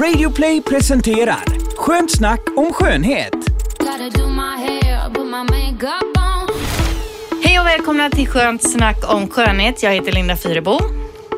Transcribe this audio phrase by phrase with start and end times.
[0.00, 1.44] Radioplay presenterar
[1.76, 3.34] Skönt snack om skönhet.
[7.44, 9.82] Hej och välkomna till Skönt snack om skönhet.
[9.82, 10.78] Jag heter Linda Fyrebo.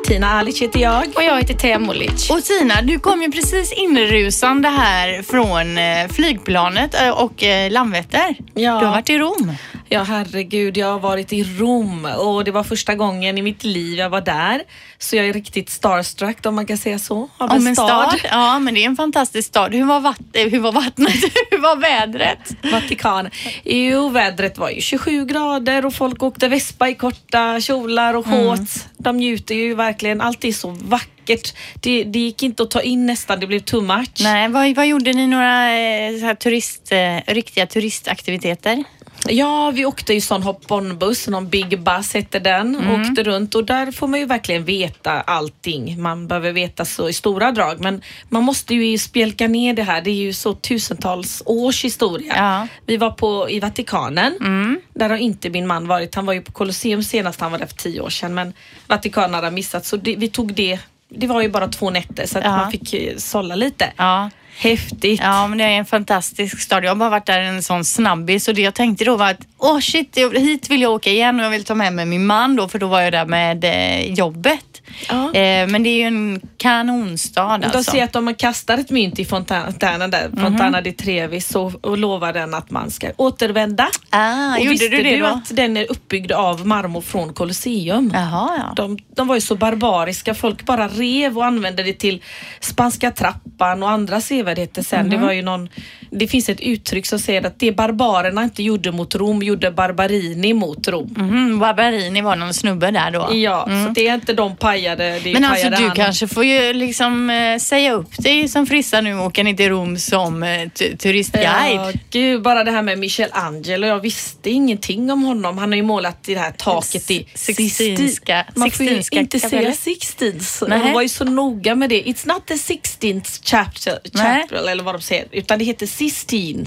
[0.06, 1.02] Tina Alic heter jag.
[1.14, 2.30] Och jag heter Tea Molic.
[2.30, 8.36] Och Tina, du kom ju precis inrusande här från eh, flygplanet eh, och eh, Landvetter.
[8.54, 8.78] Ja.
[8.80, 9.52] Du har varit i Rom.
[9.88, 13.98] Ja, herregud, jag har varit i Rom och det var första gången i mitt liv
[13.98, 14.62] jag var där.
[14.98, 17.28] Så jag är riktigt starstruck om man kan säga så.
[17.38, 18.20] Av Om en stad.
[18.30, 19.74] Ja, men det är en fantastisk stad.
[19.74, 21.14] Hur var, vatt eh, hur var vattnet?
[21.50, 22.72] hur var vädret?
[22.72, 23.30] Vatikan.
[23.64, 28.84] Jo, vädret var ju 27 grader och folk åkte vespa i korta kjolar och shorts.
[28.98, 30.20] De njuter ju verkligen.
[30.20, 31.54] Allt är så vackert.
[31.80, 34.20] Det, det gick inte att ta in nästan, det blev too much.
[34.20, 35.26] Nej, vad, vad gjorde ni?
[35.26, 38.84] Några eh, så här turist, eh, riktiga turistaktiviteter?
[39.28, 43.00] Ja, vi åkte ju sån hop-on-buss, någon Big Bus hette den, Mm.
[43.10, 46.02] åkte runt och där får man ju verkligen veta allting.
[46.02, 50.00] Man behöver veta så i stora drag, men man måste ju spjälka ner det här.
[50.02, 52.32] Det är ju så tusentals års historia.
[52.36, 52.68] Ja.
[52.86, 54.36] Vi var på, i Vatikanen.
[54.40, 54.80] Mm.
[54.94, 56.14] Där har inte min man varit.
[56.14, 58.52] Han var ju på Colosseum senast, han var där för tio år sedan, men
[58.86, 60.78] Vatikanen hade missat så det, vi tog det.
[61.08, 62.56] Det var ju bara två nätter så att Ja.
[62.56, 63.92] man fick eh, sålla lite.
[63.96, 64.30] Ja.
[64.58, 65.20] Häftigt.
[65.22, 66.84] Ja, men det är en fantastisk stad.
[66.84, 69.40] Jag har bara varit där en sån snabbis och det jag tänkte då var att
[69.58, 72.26] åh shit, jag- hit vill jag åka igen och jag vill ta med mig min
[72.26, 74.82] man då för då var jag där med eh, jobbet.
[75.08, 75.34] Ja.
[75.34, 76.40] Eh, men det är ju en
[76.70, 77.90] kanonstad De alltså.
[77.90, 80.40] säger att om man kastar ett mynt i fontänen där, Mhm.
[80.44, 83.88] Fontana di Trevi, så och lovar den att man ska återvända.
[84.10, 85.26] Ah, och gjorde visste du det då?
[85.26, 88.10] att den är uppbyggd av marmor från Colosseum?
[88.14, 88.72] Jaha, ja.
[88.76, 92.22] De, de var ju så barbariska, folk bara rev och använde det till
[92.60, 95.00] spanska trappan och andra sevärdheter sen.
[95.00, 95.10] Mhm.
[95.10, 95.68] Det var ju någon,
[96.10, 100.54] det finns ett uttryck som säger att det barbarerna inte gjorde mot Rom gjorde Barbarini
[100.54, 101.14] mot Rom.
[101.16, 103.28] Mhm, Barbarini var någon snubbe där då.
[103.34, 105.90] Ja, så det är inte de pajade, det Men alltså du han.
[105.96, 109.68] kanske får ju liksom eh, säga upp dig som frissa nu och åka ner till
[109.68, 111.44] Rom som eh, tu- turistguide.
[111.76, 113.86] Ja, gud, bara det här med Michelangelo.
[113.86, 115.58] Jag visste ingenting om honom.
[115.58, 119.72] Han har ju målat det här taket i Sixtinska- Man får ju inte säga.
[119.74, 120.62] Sixtins.
[120.68, 122.02] De var ju så noga med det.
[122.02, 123.98] It's not the 16th chapter,
[124.42, 126.66] chapel eller vad de säger, utan det heter Sistine.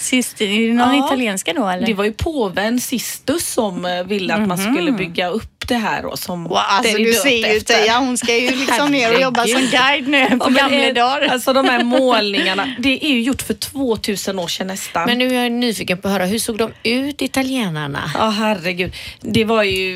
[0.00, 1.06] Sist, är det någon Ja.
[1.06, 1.86] italienska då eller?
[1.86, 6.02] Det var ju påven Sistus som eh, ville att man skulle bygga upp det här
[6.02, 6.48] då, som Mhm.
[6.48, 7.74] Wow, alltså du ser ju efter.
[7.74, 11.28] Teija, hon ska ju liksom ner och jobba som guide nu på Ja, gamla dagar.
[11.32, 15.06] Alltså de här målningarna, det är ju gjort för 2000 år sedan nästan.
[15.06, 18.10] Men nu är jag nyfiken på att höra, hur såg de ut, italienarna?
[18.14, 18.92] Ja herregud.
[19.20, 19.94] Det var ju,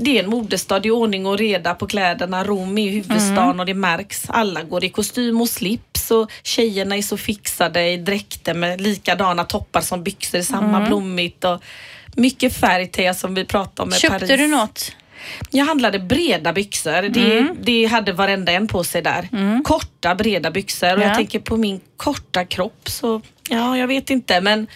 [0.00, 2.44] det är en modestad, det är ordning och reda på kläderna.
[2.44, 4.22] Rom är ju huvudstaden och det märks.
[4.28, 9.44] Alla går i kostym och slips och tjejerna är så fixade i dräkter med likadana
[9.44, 11.62] toppar som byxor, samma blommigt och
[12.16, 14.40] mycket färg som vi pratade om med Köpte Paris.
[14.40, 14.92] du något?
[15.50, 17.02] Jag handlade breda byxor.
[17.02, 19.28] Det, det hade varenda en på sig där.
[19.64, 21.06] Korta breda byxor och Ja.
[21.06, 24.66] jag tänker på min korta kropp så, ja jag vet inte men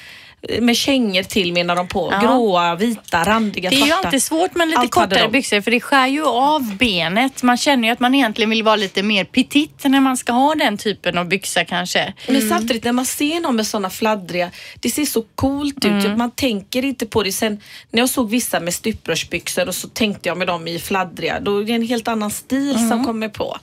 [0.60, 2.08] med kängor till menar de på.
[2.12, 2.20] Ja.
[2.20, 4.06] Gråa, vita, randiga, Det är ju svarta.
[4.06, 7.42] alltid svårt med lite Allt kortare byxor för det skär ju av benet.
[7.42, 10.54] Man känner ju att man egentligen vill vara lite mer petit när man ska ha
[10.54, 12.12] den typen av byxa kanske.
[12.28, 14.50] Men samtidigt när man ser någon med sådana fladdriga,
[14.80, 16.16] det ser så coolt ut.
[16.16, 17.32] Man tänker inte på det.
[17.32, 17.60] Sen
[17.90, 21.58] när jag såg vissa med stuprörsbyxor och så tänkte jag med dem i fladdriga, då
[21.60, 23.56] är det en helt annan stil som kommer på.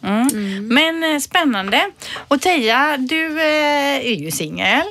[0.62, 1.81] Men eh, spännande.
[2.28, 4.81] Och Teija, du eh, är ju singel.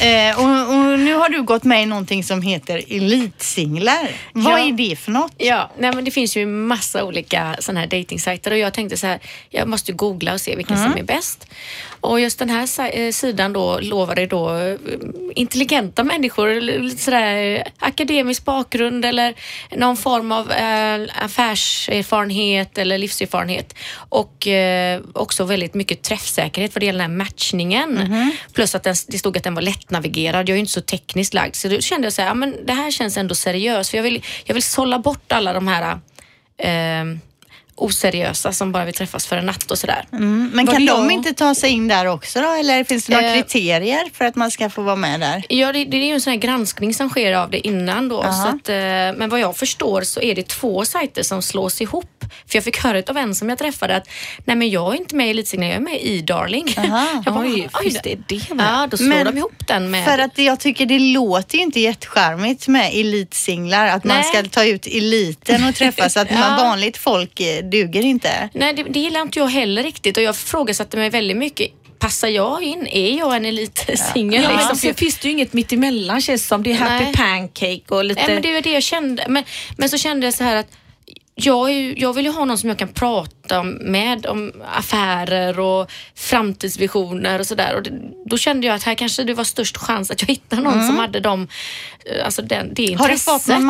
[0.00, 4.08] Eh, och, och nu har du gått med i någonting som heter Elitsinglar.
[4.32, 4.58] Vad Ja.
[4.58, 5.32] är det för något?
[5.38, 9.06] Ja, nej men det finns ju massa olika sådana här datingsajter och jag tänkte så
[9.06, 9.18] här,
[9.50, 11.46] jag måste googla och se vilken som är bäst.
[12.00, 14.76] Och just den här eh, sidan då lovade då eh,
[15.34, 19.34] intelligenta människor, lite sådär eh, akademisk bakgrund eller
[19.76, 20.52] någon form av
[21.14, 24.48] affärserfarenhet eller livserfarenhet och
[25.12, 28.10] också väldigt mycket träffsäkerhet vad det gäller den här matchningen.
[28.52, 30.48] Plus att den, det stod att den var lättnavigerad.
[30.48, 32.66] Jag är ju inte så tekniskt lagd så då kände jag så här, ja, men
[32.66, 35.98] det här känns ändå seriöst för jag vill, jag vill sålla bort alla de här
[36.58, 37.18] eh,
[37.78, 40.04] oseriösa som bara vill träffas för en natt och sådär.
[40.12, 42.48] Mm, men Var kan de inte ta sig in där också då?
[42.52, 45.44] Eller finns det några Eh, kriterier för att man ska få vara med där?
[45.48, 48.22] Ja, det, det är ju en sån här granskning som sker av det innan då.
[48.22, 48.32] Aha.
[48.32, 48.74] Så att, eh,
[49.18, 52.24] men vad jag förstår så är det två sajter som slås ihop.
[52.46, 54.08] För jag fick höra av en som jag träffade att
[54.44, 56.74] nej men jag är inte med i Elitsigna, jag är med i Darling.
[56.78, 58.66] Aha, jag bara, oj, oj, det det med?
[58.66, 60.04] Ja, då slår Men de ihop den med...
[60.04, 63.86] För att jag tycker det låter ju inte jättecharmigt med elitsinglar.
[63.88, 64.24] Att man Nej.
[64.24, 66.16] ska ta ut eliten och träffas.
[66.16, 66.56] Att man, Ja.
[66.64, 68.48] vanligt folk eh, duger inte.
[68.54, 71.70] Nej, det, det gillar inte jag heller riktigt och jag frågasatte mig väldigt mycket.
[71.98, 72.86] Passar jag in?
[72.86, 74.42] Är jag en elitsingel?
[74.42, 74.76] Ja, liksom?
[74.76, 76.62] sen finns det ju inget mittemellan känns det som.
[76.62, 77.12] Det är happy Nej.
[77.14, 78.20] pancake och lite...
[78.20, 79.24] Nej, men det är det jag kände.
[79.28, 79.44] Men,
[79.76, 80.68] men så kände jag så här att
[81.40, 85.60] jag, är, ju- jag vill ju ha någon som jag kan prata med om affärer
[85.60, 87.82] och framtidsvisioner och sådär.
[88.26, 90.96] Då kände jag att här kanske det var störst chans att jag hittade någon som
[90.98, 91.48] hade dem,
[92.04, 93.26] eh, alltså den, det intresset.
[93.26, 93.64] Har du fått någon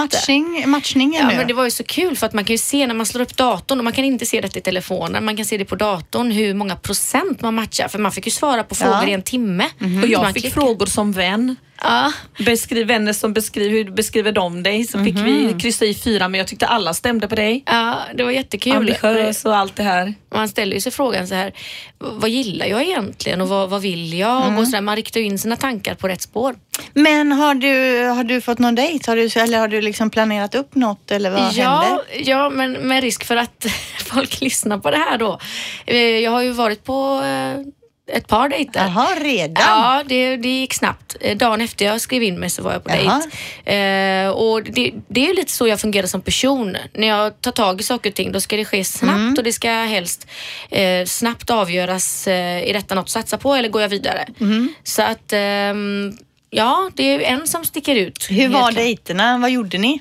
[0.67, 1.37] matchning Ja, nu?
[1.37, 3.23] men det var ju så kul för att man kan ju se när man slår
[3.23, 5.77] upp datorn och man kan inte se det i telefonen, man kan se det på
[5.77, 9.09] datorn hur många procent man matchar för man fick ju svara på frågor Ja.
[9.09, 9.65] i en timme.
[10.03, 10.51] Och jag fick klickar.
[10.61, 11.57] frågor som vän.
[11.83, 12.13] Ja.
[12.45, 14.85] Beskriv vänner som beskriver hur beskriver de dig.
[14.85, 17.63] Så fick vi kryssa i fyra men jag tyckte alla stämde på dig.
[17.67, 18.73] ja, det var jättekul.
[18.77, 20.15] Ambitiös och allt det här.
[20.35, 21.53] Man ställer ju sig frågan så här,
[21.99, 24.59] vad gillar jag egentligen och vad, vad vill jag?
[24.59, 26.55] Och så där, man riktar ju in sina tankar på rätt spår.
[26.95, 29.11] Men har du, har du fått någon dejt?
[29.11, 31.53] Har du, eller har du liksom planerat upp något eller vad?
[31.53, 33.67] Ja, ja, men med risk för att
[34.07, 35.39] folk lyssnar på det här då.
[35.87, 37.61] Eh, Jag har ju varit på eh,
[38.09, 38.81] ett par dejter.
[38.81, 39.65] Jaha, redan?
[39.67, 41.17] Ja, det, det gick snabbt.
[41.21, 43.23] Eh, Dagen efter jag skrev in mig så var jag på Jaha.
[43.65, 44.25] dejt.
[44.25, 46.77] Eh, och det, det är lite så jag fungerar som person.
[46.95, 49.35] När jag tar tag i saker och ting då ska det ske snabbt Mm.
[49.39, 50.27] och det ska helst
[50.71, 52.27] eh, snabbt avgöras.
[52.27, 54.27] Eh, är detta något att satsa på eller går jag vidare?
[54.41, 54.69] Mm.
[54.85, 56.19] Så att ehm,
[56.51, 58.27] ja, det är en som sticker ut.
[58.31, 58.75] Hur var klart.
[58.75, 59.39] dejterna?
[59.39, 60.01] Vad gjorde ni?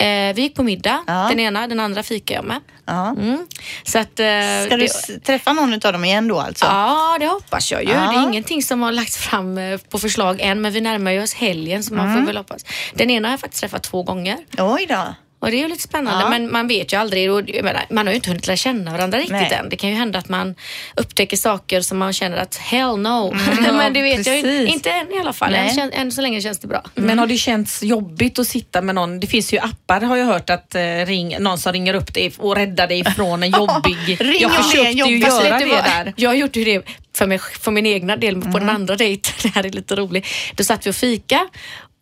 [0.00, 1.26] Eh, vi gick på middag, Ja.
[1.30, 2.60] den ena, den andra fikade jag med.
[2.86, 3.08] Ja.
[3.08, 3.46] Mm.
[3.84, 4.26] Så att, eh,
[4.66, 6.64] Ska du det, träffa någon av dem igen då alltså?
[6.64, 7.90] Ja, det hoppas jag ju.
[7.90, 8.00] Ja.
[8.00, 11.22] Det är ingenting som har lagts fram eh, på förslag än, men vi närmar ju
[11.22, 12.18] oss helgen så man Mm.
[12.20, 12.64] får väl hoppas.
[12.94, 15.14] Den ena har jag faktiskt träffat två gånger Oj då.
[15.40, 16.30] Och det är ju lite spännande, Ja.
[16.30, 17.30] men man vet ju aldrig.
[17.32, 19.52] Och, jag menar, man har ju inte hunnit lära känna varandra riktigt Nej.
[19.52, 19.68] än.
[19.68, 20.54] Det kan ju hända att man
[20.96, 23.34] upptäcker saker som man känner att hell no.
[23.72, 24.74] men det vet jag ju precis.
[24.74, 25.54] inte än i alla fall.
[25.54, 26.82] Än, än så länge känns det bra.
[26.94, 29.20] Men har det känts jobbigt att sitta med någon?
[29.20, 32.32] Det finns ju appar har jag hört att eh, ring, någon som ringer upp dig
[32.38, 34.16] och räddar dig från en jobbig...
[34.20, 36.12] Ring jag försökte ju göra du det där.
[36.20, 36.82] Jag har gjort ju det
[37.16, 38.60] för, mig, för min egna del på Mm.
[38.60, 39.32] den andra dejten.
[39.42, 40.26] Det här är lite roligt.
[40.54, 41.48] Då satt vi och fika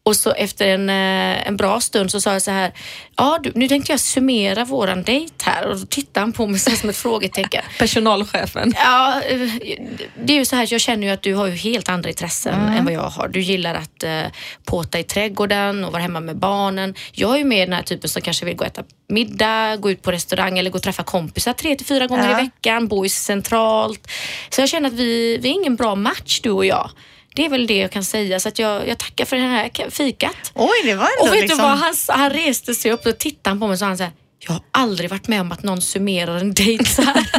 [0.08, 2.72] och så efter en, eh, en bra stund så sa jag så här,
[3.16, 6.60] ja du, nu tänkte jag summera våran dejt här och då tittade han på mig
[6.60, 7.62] så som ett frågetecken.
[7.78, 8.72] Personalchefen.
[8.76, 9.38] Ja, eh,
[10.24, 12.54] det är ju så här, jag känner ju att du har ju helt andra intressen
[12.54, 12.74] Mm.
[12.74, 13.28] än vad jag har.
[13.28, 14.22] Du gillar att eh,
[14.64, 16.94] påta i trädgården och vara hemma med barnen.
[17.12, 19.90] Jag är ju mer den här typen som kanske vill gå och äta middag, gå
[19.90, 22.40] ut på restaurang eller gå och träffa kompisar tre till fyra gånger Ja.
[22.40, 24.10] i veckan, bo i centralt.
[24.50, 26.90] Så jag känner att vi, vi är ingen bra match du och jag.
[27.38, 28.40] Det är väl det jag kan säga.
[28.40, 30.52] Så att jag, jag tackar för det här fikat.
[30.54, 31.58] Oj, det var ändå Och vet liksom...
[31.58, 31.78] du vad?
[31.78, 34.52] Han, han reste sig upp och tittade på mig och sa han så här, jag
[34.52, 37.14] har aldrig varit med om att någon summerar en dejt så här.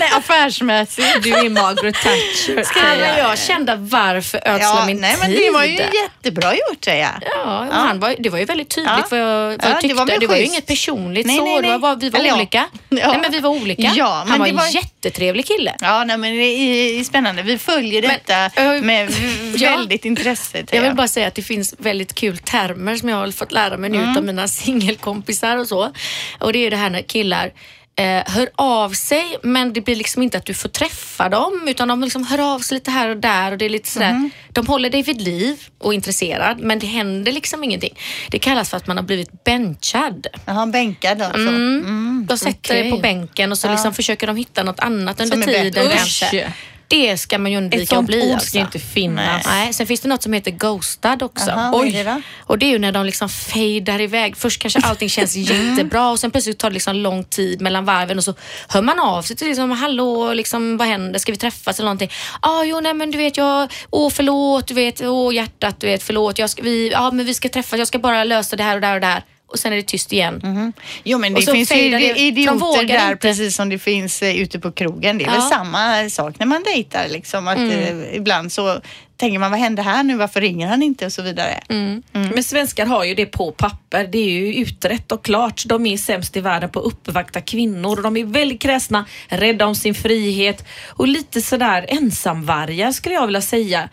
[0.00, 1.22] Nej, affärsmässigt.
[1.22, 2.64] Du är Margaret Thatcher.
[2.76, 5.20] Ja, men jag kände varför ödsla Ja, min nej, tid?
[5.22, 7.28] men det var ju jättebra gjort säger jag.
[7.44, 9.04] Ja, Han var, det var ju väldigt tydligt Ja.
[9.10, 9.94] vad jag, vad Ja, jag det tyckte.
[9.96, 11.44] var Det var, ju inget personligt Nej, så.
[11.44, 11.98] nej, Det var nej.
[12.00, 12.34] vi var Eller ja.
[12.36, 12.64] olika.
[12.88, 13.08] Ja.
[13.10, 13.82] Nej, men vi var olika.
[13.96, 15.74] Ja, men Han var det en var- jättetrevlig kille.
[15.80, 17.42] Ja, nej, men det är spännande.
[17.42, 19.10] Vi följer Men, detta äh, med
[19.56, 19.70] ja.
[19.76, 20.58] väldigt intresse.
[20.58, 23.52] Jag säger vill bara säga att det finns väldigt kul termer som jag har fått
[23.52, 24.16] lära mig nu Mm.
[24.16, 25.92] av mina singelkompisar och så.
[26.38, 27.52] Och det är det här när killar
[27.98, 31.88] eh, hör av sig men det blir liksom inte att du får träffa dem utan
[31.88, 34.30] de liksom hör av sig lite här och där och det är lite sådär, Mm.
[34.48, 37.98] de håller dig vid liv och intresserad men det händer liksom ingenting.
[38.30, 40.26] Det kallas för att man har blivit benchad.
[40.46, 41.38] Jaha, bänkad alltså.
[41.40, 42.26] Mm.
[42.28, 43.72] De sätter dig på bänken och så Ja.
[43.72, 46.52] liksom försöker de hitta något annat under tiden kanske.
[46.88, 48.48] Det ska man ju Ett undvika att sånt bli ord alltså.
[48.48, 49.46] ska inte finnas.
[49.46, 51.50] Nej, sen finns det något som heter ghostad också.
[51.72, 52.22] Vad är det?
[52.38, 54.36] Och det är ju när de liksom fejdar iväg.
[54.36, 58.18] Först kanske allting känns jättebra och sen plötsligt tar det liksom lång tid mellan varven
[58.18, 58.34] och så
[58.68, 61.18] hör man av sig till liksom, hallå, liksom, vad händer?
[61.18, 62.10] Ska vi träffas eller någonting?
[62.42, 65.86] Ja, ah, jo, nej men du vet, jag, åh förlåt, du vet, åh hjärtat, du
[65.86, 68.62] vet, förlåt, jag ska, vi, ja men vi ska träffas, jag ska bara lösa det
[68.62, 69.22] här och där och där.
[69.48, 70.72] Och sen är det tyst igen.
[71.04, 73.16] Jo, men det finns ju idioter där inte.
[73.16, 75.18] precis som det finns eh, ute på krogen.
[75.18, 75.32] Det är Ja.
[75.32, 77.48] väl samma sak när man dejtar liksom.
[77.48, 78.02] Att, Mm.
[78.02, 78.80] eh, ibland så
[79.16, 80.16] tänker man, vad hände här nu?
[80.16, 81.06] Varför ringer han inte?
[81.06, 81.60] Och så vidare.
[81.68, 82.02] Mm.
[82.12, 84.06] Men svenskar har ju det på papper.
[84.12, 85.62] Det är ju utrett och klart.
[85.66, 88.02] De är sämst i världen på att uppvakta kvinnor.
[88.02, 93.40] De är väldigt kräsna, rädda om sin frihet och lite sådär ensamvargar skulle jag vilja
[93.42, 93.88] säga.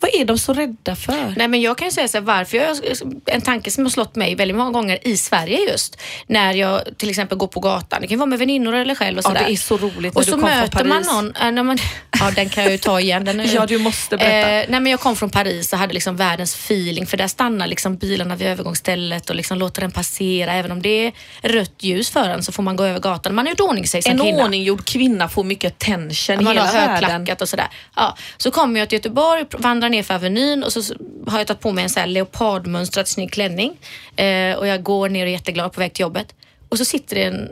[0.00, 1.34] Vad är de så rädda för?
[1.36, 2.76] Nej men jag kan ju säga så här, varför jag,
[3.26, 6.00] en tanke som har slått mig väldigt många gånger i Sverige just.
[6.26, 9.24] När jag till exempel går på gatan, det kan vara med väninnor eller själv och
[9.24, 9.44] Ja, sådär.
[9.46, 11.34] det är så roligt när Och du så kom från möter man Paris.
[11.42, 11.78] någon, äh, man,
[12.20, 13.24] ja den kan jag ju ta igen.
[13.24, 14.50] Den är, Ja, du måste berätta.
[14.50, 17.66] Eh, nej men jag kom från Paris och hade liksom världens feeling för där stannar
[17.66, 20.52] liksom bilarna vid övergångsstället och liksom låter den passera.
[20.52, 23.34] Även om det är rött ljus för en så får man gå över gatan.
[23.34, 24.44] Man är ju ordning sig som En kvinna.
[24.44, 27.04] ordninggjord kvinna får mycket attention i Man har hela världen.
[27.10, 27.68] högklackat och sådär.
[27.96, 30.94] Ja, så kommer jag till Göteborg, vandrar ner för Avenyn och så
[31.26, 33.76] har jag tagit på mig en sån här leopardmönstrad snygg klänning.
[34.16, 36.34] Eh, och jag går ner och är jätteglad på väg till jobbet.
[36.68, 37.48] Och så sitter det en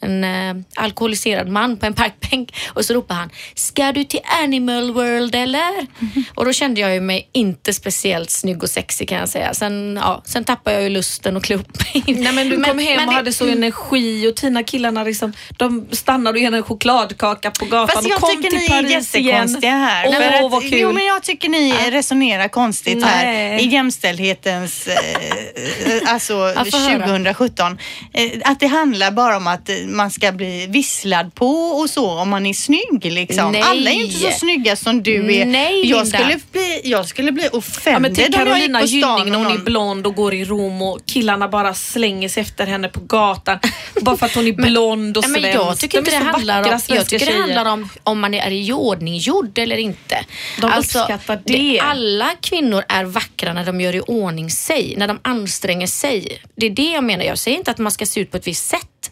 [0.00, 4.92] en eh, alkoholiserad man på en parkbänk och så ropar han Ska du till Animal
[4.92, 5.86] World eller?
[6.34, 9.54] Och då kände jag ju mig inte speciellt snygg och sexig kan jag säga.
[9.54, 11.60] Sen, ja, sen tappade jag ju lusten och mig.
[12.06, 15.32] Nej men du kom hem men och det- hade så energi och Tina killarna liksom,
[15.56, 18.64] de stannade och ger en chokladkaka på gatan Fast jag och kom tycker till ni
[18.64, 19.26] är Paris igen.
[19.26, 20.06] jättekonstiga här.
[20.08, 20.64] Åh, För att-.
[20.70, 23.64] Jo, men jag tycker ni resonerar konstigt här Nej.
[23.64, 27.06] i jämställdhetens, eh, alltså Ja, få höra.
[27.06, 27.78] 2017.
[28.12, 32.10] Eh, att det handlar bara om att eh, man ska bli visslad på och så
[32.10, 33.52] om man är snygg liksom.
[33.52, 33.62] Nej.
[33.62, 35.46] Alla är inte så snygga som du är.
[35.46, 36.18] Nej, jag, Linda.
[36.18, 39.46] skulle bli, jag skulle bli Ja, offended men till om jag Carolina Gynning när hon
[39.52, 43.58] är blond och går i Rom och killarna bara slänger sig efter henne på gatan
[44.00, 45.58] bara för att hon är blond och Ja, men svensk.
[45.58, 48.50] jag tycker inte De det handlar om, jag tycker det handlar om om man är
[48.50, 50.24] iordninggjord eller inte.
[50.62, 51.80] Alltså, De uppskattar det.
[51.82, 56.42] Alla kvinnor är vackra när de gör i ordning sig, när de anstränger sig.
[56.56, 57.24] Det är det jag menar.
[57.24, 59.10] Jag säger inte att man ska se ut på ett visst sätt.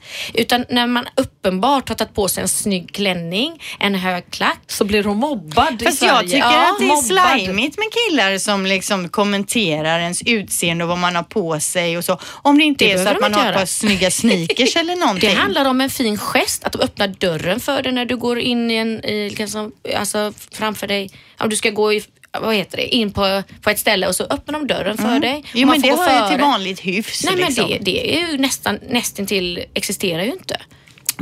[0.48, 4.60] Utan när man uppenbart har tagit på sig en snygg klänning, en hög klack.
[4.66, 6.12] Så blir hon mobbad i Fast Sverige.
[6.12, 10.88] jag tycker Ja, att det är slimigt med killar som liksom kommenterar ens utseende och
[10.88, 12.18] vad man har på sig och så.
[12.24, 13.60] Om det inte Det är så att de man har göra.
[13.60, 15.36] på snygga sneakers eller Det någonting.
[15.36, 18.74] handlar om en fin gest, att öppna dörren för dig när du går in i
[18.74, 21.10] en, i, liksom, alltså framför dig.
[21.40, 22.04] Om du ska gå i,
[22.40, 25.30] vad heter det, in på, på ett ställe och så öppnar de dörren för dig.
[25.30, 25.42] Mm.
[25.54, 27.24] Jo Man men det hör ju till vanligt hyfs.
[27.24, 27.68] Nej men liksom.
[27.70, 30.56] det, det är ju nästan, nästintill existerar ju inte.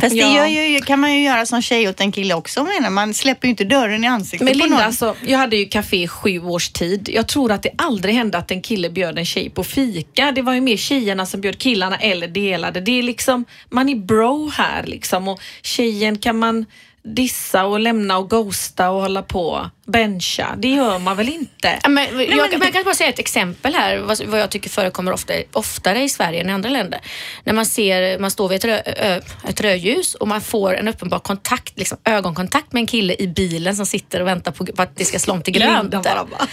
[0.00, 0.49] Fast det Ja.
[0.49, 3.46] gör ju, kan man ju göra som tjej åt en kille också menar Man släpper
[3.49, 4.85] ju inte dörren i ansiktet Men på Linda, någon.
[4.87, 7.08] alltså, jag hade ju café i sju års tid.
[7.12, 10.32] Jag tror att det aldrig hände att en kille bjöd en tjej på fika.
[10.32, 12.80] Det var ju mer tjejerna som bjöd killarna eller delade.
[12.80, 16.66] Det är liksom, man är bro här liksom och tjejen kan man
[17.14, 19.70] dissa och lämna och ghosta och hålla på.
[19.86, 21.78] Bencha, det gör man väl inte?
[21.88, 24.70] Men, jag, men- men jag kan bara säga ett exempel här, vad, vad jag tycker
[24.70, 27.00] förekommer ofta, oftare i Sverige än i andra länder.
[27.44, 30.88] När man ser, man står vid ett, rö, ö, ett rödljus och man får en
[30.88, 34.82] uppenbar kontakt, liksom ögonkontakt med en kille i bilen som sitter och väntar på, på
[34.82, 35.90] att det ska slå om till grönt.
[35.90, 36.26] Bara.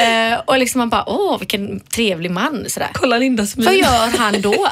[0.00, 2.64] Eh, och liksom man bara, åh vilken trevlig man.
[2.68, 2.88] Sådär.
[2.92, 3.64] Kolla Lindas min.
[3.66, 4.50] Vad gör han då?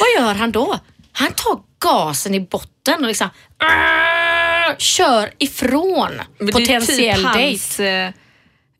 [0.00, 0.78] Vad gör han då?
[1.12, 3.28] Han tar gasen i botten och liksom
[3.58, 8.04] "Arr!" kör ifrån Men potentiell typ dejt.
[8.04, 8.10] eh,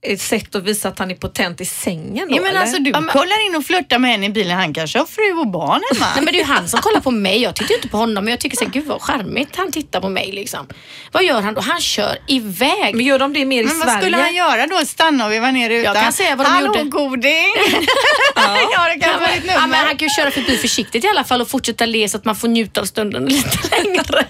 [0.07, 2.61] ett sätt att visa att han är potent i sängen då, Ja men eller?
[2.61, 4.57] alltså du Ja, men- kollar in och flörtar med henne i bilen.
[4.59, 6.07] Han kanske har fru och barn hemma.
[6.15, 7.43] Nej, men det är ju han som kollar på mig.
[7.43, 8.25] Jag tittar ju inte på honom.
[8.25, 10.33] Men jag tycker så här, gud vad charmigt han tittar på mig.
[10.33, 10.67] Liksom.
[11.13, 11.61] Vad gör han då?
[11.61, 12.95] Han kör iväg.
[12.95, 14.01] Men gör de det mer i Men vad Sverige?
[14.03, 14.87] skulle han göra då?
[14.87, 15.95] Stanna och veva ner rutan?
[15.95, 16.91] Jag kan säga vad de Hallå, gjorde.
[16.91, 17.53] goding!
[18.37, 19.77] ja, det kan vara ditt Ja, men nummer.
[19.77, 22.37] han kan ju köra förbi försiktigt i alla fall och fortsätta le så att man
[22.37, 24.25] får njuta av stunden lite längre.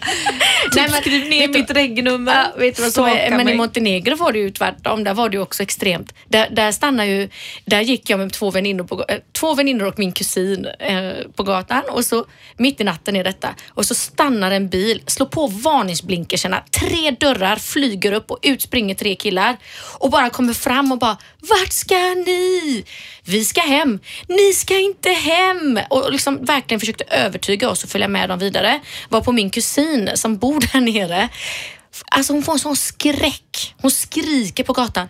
[0.72, 2.34] Typ skriv ner vet du- mitt regnummer.
[2.34, 3.54] Ja, vet du vad som är, Staka men i mig.
[3.54, 5.04] Montenegro var det ju tvärtom.
[5.04, 6.14] Där var det ju också extremt.
[6.28, 7.28] Där, där stannar ju,
[7.64, 11.42] där gick jag med två väninnor, på, eh, två väninnor och min kusin eh, på
[11.42, 12.26] gatan och så
[12.56, 17.56] mitt i natten är detta och så stannar en bil, slår på varningsblinkerserna, tre dörrar
[17.56, 19.56] flyger upp och ut springer tre killar
[19.98, 22.84] och bara kommer fram och bara vart ska ni?
[23.24, 23.98] Vi ska hem.
[24.28, 25.80] Ni ska inte hem!
[25.90, 28.80] Och liksom verkligen försökte övertyga oss att följa med dem vidare.
[29.08, 31.28] Var på min kusin som bor där nere
[32.10, 33.74] Alltså hon får en sån skräck.
[33.80, 35.08] Hon skriker på gatan.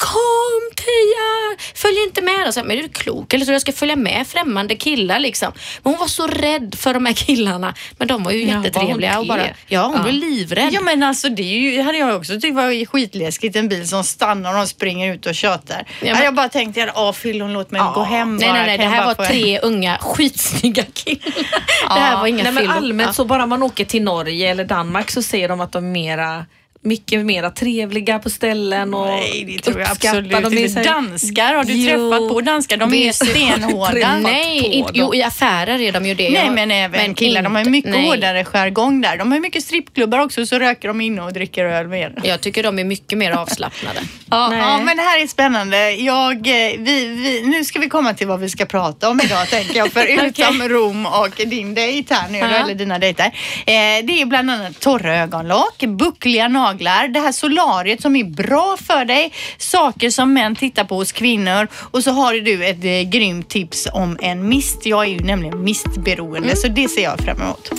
[0.00, 1.64] Kom Tia!
[1.74, 2.46] Följ inte med.
[2.46, 5.52] Alltså, men är du klok eller så jag ska följa med främmande killar liksom.
[5.82, 7.74] Men hon var så rädd för de här killarna.
[7.98, 9.10] Men de var ju Ja, var jättetrevliga.
[9.12, 10.02] hon Och bara, ja, hon Ja.
[10.02, 10.68] blev livrädd.
[10.72, 13.56] Ja men alltså det är ju, hade jag också tyckt var skitläskigt.
[13.56, 15.84] En bil som stannar och de springer ut och tjötar.
[16.00, 18.56] Ja, men- jag bara tänkte, åh fyll hon låt mig gå hem nej, bara.
[18.58, 18.78] nej, nej.
[18.78, 21.32] Det här var få- tre unga skitsnygga killar.
[21.94, 23.12] Det här var inga Nej, men allmänt Ja.
[23.12, 26.46] så bara man åker till Norge eller Danmark så säger de att de mera
[26.82, 30.68] mycket mera trevliga på ställen och Nej, det tror jag absolut De är inte.
[30.68, 32.76] så här- Danskar, har du Jo, träffat på danskar?
[32.76, 34.18] De är stenhårda.
[34.18, 35.00] Nej, inte, dem.
[35.10, 36.30] jo i affärer är de ju det.
[36.30, 38.06] Nej Jag- men även killar, de har inte- mycket nej.
[38.06, 39.16] hårdare jargong där.
[39.16, 42.20] De har mycket strippklubbar också så röker de inne och dricker öl med.
[42.24, 44.00] Jag tycker de är mycket mer avslappnade.
[44.32, 45.90] Ja, ja, men det här är spännande.
[45.90, 49.48] Jag, eh, vi, vi, nu ska vi komma till vad vi ska prata om idag
[49.50, 49.92] tänker jag.
[49.92, 52.46] Förutom Rom och din dejt här nu, Ja.
[52.46, 53.24] eller dina dejter.
[53.26, 53.72] Eh,
[54.04, 59.04] det är bland annat torra ögonlock, buckliga naglar, det här solariet som är bra för
[59.04, 63.48] dig, saker som män tittar på hos kvinnor och så har du ett eh, grymt
[63.48, 64.86] tips om en mist.
[64.86, 67.70] Jag är ju nämligen mistberoende så det ser jag fram emot.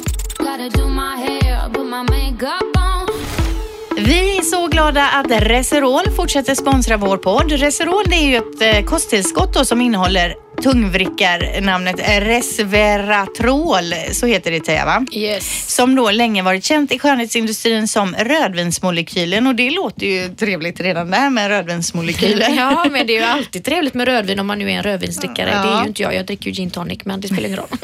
[3.98, 7.52] Vi är så glada att Reserol fortsätter sponsra vår podd.
[7.52, 14.60] Reserol det är ju ett eh, kosttillskott då som innehåller tungvrickarnamnet resveratrol, så heter det
[14.60, 15.06] Teija va?
[15.12, 15.76] Yes.
[15.76, 21.12] Som då länge varit känt i skönhetsindustrin som rödvinsmolekylen och det låter ju trevligt redan
[21.12, 22.50] där med rödvinsmolekyler.
[22.62, 25.50] Ja, men det är ju alltid trevligt med rödvin om man nu är en rödvinsdrickare.
[25.50, 25.64] Ja.
[25.64, 26.16] Det är ju inte jag.
[26.16, 27.68] Jag dricker ju gin tonic, men det spelar ingen roll.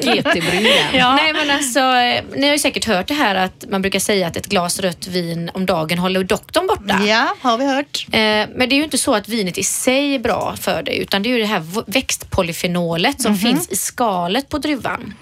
[0.00, 0.70] GT-brygga.
[0.92, 1.16] Ja.
[1.16, 4.26] Nej, men alltså, eh, ni har ju säkert hört det här att man brukar säga
[4.26, 7.00] att ett glas rött vin om dagen håller doktorn borta.
[7.06, 8.06] Ja, har vi hört.
[8.12, 10.98] Eh, Men det är ju inte så att vinet i sig är bra för dig
[10.98, 11.62] utan det är ju det här
[12.10, 15.14] växtpolyfenolet som finns i skalet på druvan.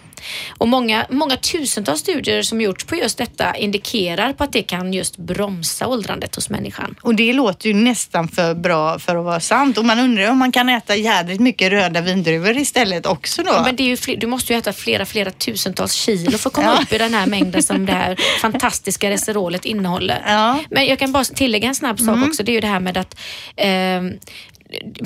[0.59, 4.92] Och många, många tusentals studier som gjorts på just detta indikerar på att det kan
[4.92, 6.95] just bromsa åldrandet hos människan.
[7.02, 9.78] Och det låter ju nästan för bra för att vara sant.
[9.78, 13.50] Och man undrar om man kan äta jädrigt mycket röda vindruvor istället också då.
[13.50, 16.54] Ja, men det är ju du måste ju äta flera, flera tusentals kilo för att
[16.54, 16.83] komma Ja.
[16.83, 20.23] upp i den här mängden som det här fantastiska reserolet innehåller.
[20.26, 20.50] Ja.
[20.52, 20.64] Mm.
[20.71, 22.42] Men jag kan bara tillägga en snabb sak också.
[22.42, 23.16] Det är ju det här med att
[23.57, 24.12] ehm,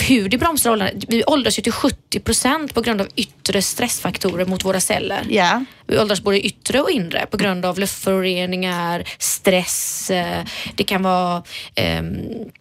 [0.09, 1.05] hur det bromsar åldrandet.
[1.09, 5.27] Vi åldras ju till 70 procent på grund av yttre stressfaktorer mot våra celler.
[5.31, 5.63] Yeah.
[5.87, 11.43] Vi åldras både yttre och inre på grund av luftföroreningar, stress, eh, det kan vara
[11.75, 12.17] ehm,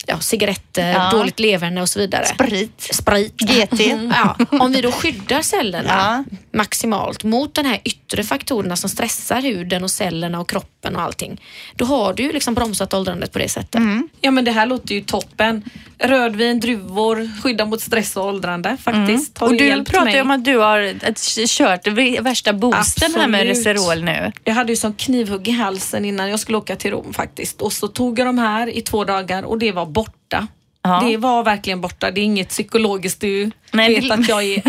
[0.06, 1.10] ja, cigaretter, Ja.
[1.12, 2.26] dåligt leverne och så vidare.
[2.26, 2.88] Sprit.
[2.94, 3.34] Sprit.
[3.42, 3.80] GT.
[4.14, 6.36] Ja, om vi då skyddar cellerna Ja.
[6.58, 11.42] maximalt mot den här yttre faktorerna som stressar huden och cellerna och kroppen och allting.
[11.76, 13.76] Då har du ju liksom bromsat åldrandet på det sättet.
[13.76, 14.10] Mm.
[14.22, 15.64] Ja men det här låter ju toppen.
[16.04, 19.38] Rödvin, druvor, skydda mot stress och åldrande faktiskt.
[19.38, 21.88] Har Och du pratar ju om att du har ett, kört
[22.22, 23.48] värsta boosten här med.
[23.48, 24.32] Reserol nu.
[24.44, 27.62] Jag hade ju som knivhugg i halsen innan jag skulle åka till Rom faktiskt.
[27.62, 30.48] Och så tog jag de här i två dagar och det var borta.
[30.84, 31.04] Ja.
[31.10, 32.12] Det var verkligen borta.
[32.12, 33.22] Det är inget psykologiskt.
[33.22, 34.62] Du Nej, vet det- att jag är...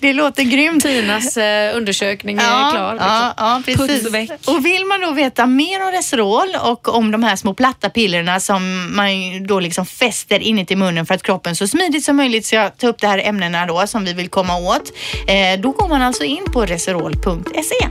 [0.00, 0.82] Det låter grymt.
[0.82, 2.92] Tinas eh, undersökning är Ja, klar.
[2.92, 3.08] liksom.
[3.10, 4.48] ja, ja, precis.
[4.48, 8.40] Och vill man då veta mer om Reserol och om de här små platta pillerna
[8.40, 9.06] som man
[9.46, 13.00] då liksom fäster inuti munnen för att kroppen så smidigt som möjligt ska ta upp
[13.00, 14.92] de här ämnena då som vi vill komma åt.
[15.26, 17.88] Eh, då går man alltså in på reserol.se.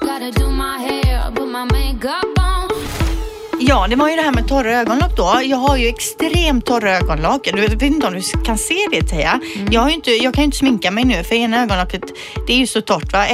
[0.00, 0.30] Gotta
[3.68, 5.40] Ja, det var ju det här med torra ögonlock då.
[5.44, 7.48] Jag har ju extremt torra ögonlock.
[7.54, 9.40] Du vet inte om du kan se det Teija.
[9.70, 12.02] Jag, har ju inte, jag kan ju inte sminka mig nu för ena ögonlocket
[12.46, 13.12] det är ju så torrt.
[13.12, 13.26] Va?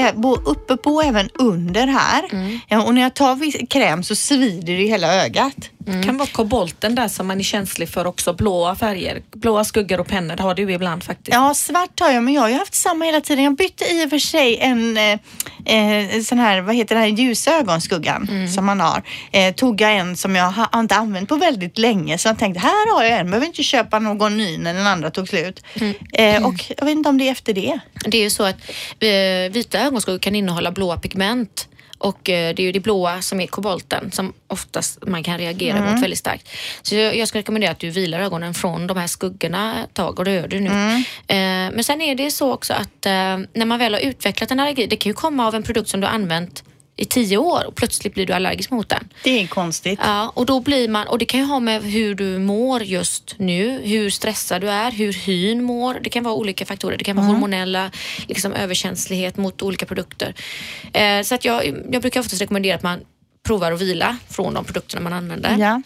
[0.44, 2.22] Uppe på även under här.
[2.68, 5.70] Ja, och när jag tar kräm så svider det i hela ögat.
[6.04, 8.32] Kan vara kobolten där som man är känslig för också.
[8.32, 11.28] Blåa färger, blåa skuggor och pennor har du ibland faktiskt.
[11.32, 13.44] Ja, svart har jag men jag har ju haft samma hela tiden.
[13.44, 15.12] Jag bytte i och för sig en eh,
[15.64, 19.02] eh, sån här, vad heter det här, ljusa ögonskuggan som man har.
[19.32, 22.38] Eh, tog jag en som jag ha, har inte använt på väldigt länge så jag
[22.38, 25.62] tänkte här har jag en, behöver inte köpa någon ny när den andra tog slut.
[26.12, 27.78] Eh, och jag vet inte om det är efter det.
[28.04, 28.56] Det är ju så att
[29.00, 31.67] eh, vita ögonskuggor kan innehålla blåa pigment.
[31.98, 35.92] Och eh, det är ju det blåa som är kobolten som oftast man kan reagera
[35.92, 36.48] mot väldigt starkt.
[36.82, 40.18] Så jag, jag ska rekommendera att du vilar ögonen från de här skuggorna ett tag
[40.18, 40.68] och det gör du nu.
[40.70, 41.04] Eh,
[41.72, 43.12] men sen är det så också att eh,
[43.52, 46.00] när man väl har utvecklat en allergi, det kan ju komma av en produkt som
[46.00, 46.64] du har använt
[46.98, 49.08] i tio år och plötsligt blir du allergisk mot den.
[49.24, 50.00] Det är konstigt.
[50.02, 53.34] Ja, och då blir man, och det kan ju ha med hur du mår just
[53.38, 56.00] nu, hur stressad du är, hur hyn mår.
[56.02, 56.96] Det kan vara olika faktorer.
[56.96, 57.90] Det kan vara hormonella
[58.26, 60.34] liksom, överkänslighet mot olika produkter.
[60.92, 63.00] Eh, så att jag, jag brukar oftast rekommendera att man
[63.46, 65.56] provar att vila från de produkterna man använder.
[65.58, 65.82] Ja.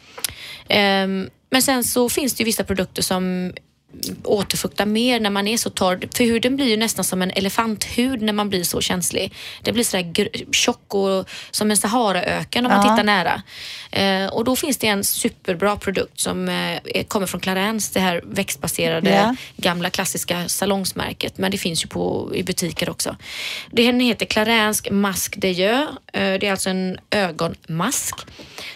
[0.68, 3.53] Ehm, men sen så finns det ju vissa produkter som
[4.25, 6.01] återfuktar mer när man är så torr.
[6.17, 9.33] För huden blir ju nästan som en elefanthud när man blir så känslig.
[9.63, 12.93] Det blir sådär tjock och som en Saharaöken om man Ja.
[12.93, 13.43] tittar nära.
[13.91, 18.21] Eh, och då finns det en superbra produkt som eh, kommer från Clarins, det här
[18.25, 19.37] växtbaserade Ja.
[19.57, 21.39] gamla klassiska salongsmärket.
[21.39, 23.17] Men det finns ju på, i butiker också.
[23.71, 25.89] Den heter Clarins Masque de Yeux.
[26.12, 28.14] Eh, det är alltså en ögonmask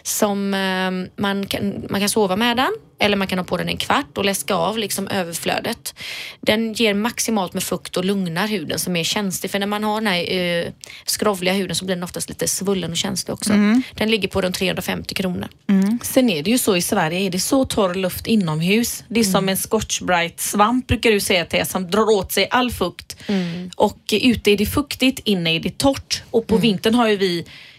[0.03, 3.69] som eh, man kan, man kan sova med den eller man kan ha på den
[3.69, 5.95] en kvart och läska av liksom överflödet.
[6.41, 9.51] Den ger maximalt med fukt och lugnar huden som är känslig.
[9.51, 10.73] För när man har den här eh,
[11.07, 13.53] skrovliga huden så blir den oftast lite svullen och känslig också.
[13.95, 15.49] Den ligger på runt 350 kronor.
[16.03, 19.05] Sen är det ju så i Sverige, är det så torr luft inomhus.
[19.09, 22.33] Det är som en Scotch Brite svamp brukar du säga till er, som drar åt
[22.33, 23.17] sig all fukt.
[23.77, 26.23] Och eh, ute är det fuktigt, inne är det torrt.
[26.31, 27.26] Och på vintern har ju vi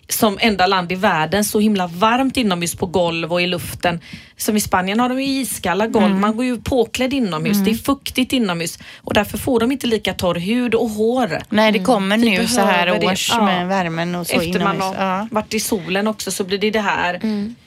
[0.09, 3.99] som enda land i världen så himla varmt inomhus på golv och i luften.
[4.37, 7.57] Som i Spanien har de ju iskalla golv, man går ju påklädd inomhus.
[7.57, 11.41] Det är fuktigt inomhus och därför får de inte lika torr hud och hår.
[11.49, 13.07] Nej, det kommer Vi nu så här det.
[13.07, 13.45] års Ja.
[13.45, 14.97] med värmen och så Efter man inomhus.
[14.97, 15.27] har Ja.
[15.31, 17.19] varit i solen också så blir det det här.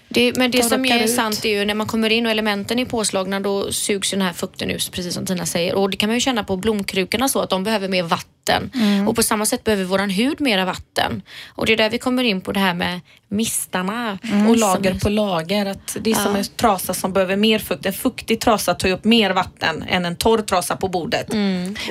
[0.08, 1.10] Det, men det som är ut.
[1.14, 4.26] sant är ju när man kommer in och elementen är påslagna då sugs ju den
[4.26, 5.74] här fukten ut precis som Tina säger.
[5.74, 9.08] Och det kan man ju känna på blomkrukorna så att de behöver mer vatten vatten.
[9.08, 11.22] Och på samma sätt behöver våran hud mera vatten.
[11.48, 14.18] Och det är där vi kommer in på det här med mistarna.
[14.48, 15.66] Och lager på lager.
[15.66, 17.86] Att det är som en trasa som behöver mer fukt.
[17.86, 21.26] En fuktig trasa tar upp mer vatten än en torr trasa på bordet.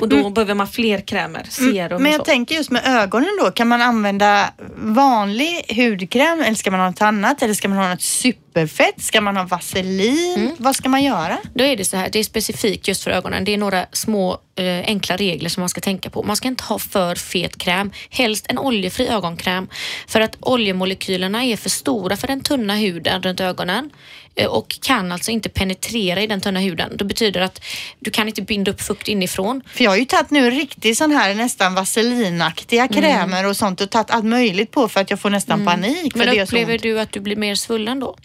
[0.00, 2.24] Och då behöver man fler krämer, serum Men och jag så.
[2.24, 7.02] tänker just med ögonen då, kan man använda vanlig hudkräm eller ska man ha något
[7.02, 7.42] annat?
[7.42, 8.00] Eller ska man ha något
[8.54, 9.02] superfett?
[9.02, 10.34] Ska man ha vaselin?
[10.36, 10.52] Mm.
[10.58, 11.38] Vad ska man göra?
[11.54, 13.44] Då är det så här, det är specifikt just för ögonen.
[13.44, 16.22] Det är några små eh, enkla regler som man ska tänka på.
[16.22, 19.68] Man ska inte ha för fet kräm, helst en oljefri ögonkräm.
[20.06, 23.90] För att oljemolekylerna är för stora för den tunna huden runt ögonen
[24.34, 26.96] eh, och kan alltså inte penetrera i den tunna huden.
[26.96, 27.60] Det betyder att
[27.98, 29.62] du kan inte binda upp fukt inifrån.
[29.66, 33.02] För jag har ju tagit nu riktigt sån här nästan vaselinaktiga Mm.
[33.02, 36.12] krämer och sånt och tagit allt möjligt på för att jag får nästan panik.
[36.12, 38.16] För Men upplever du att du blir mer svullen då?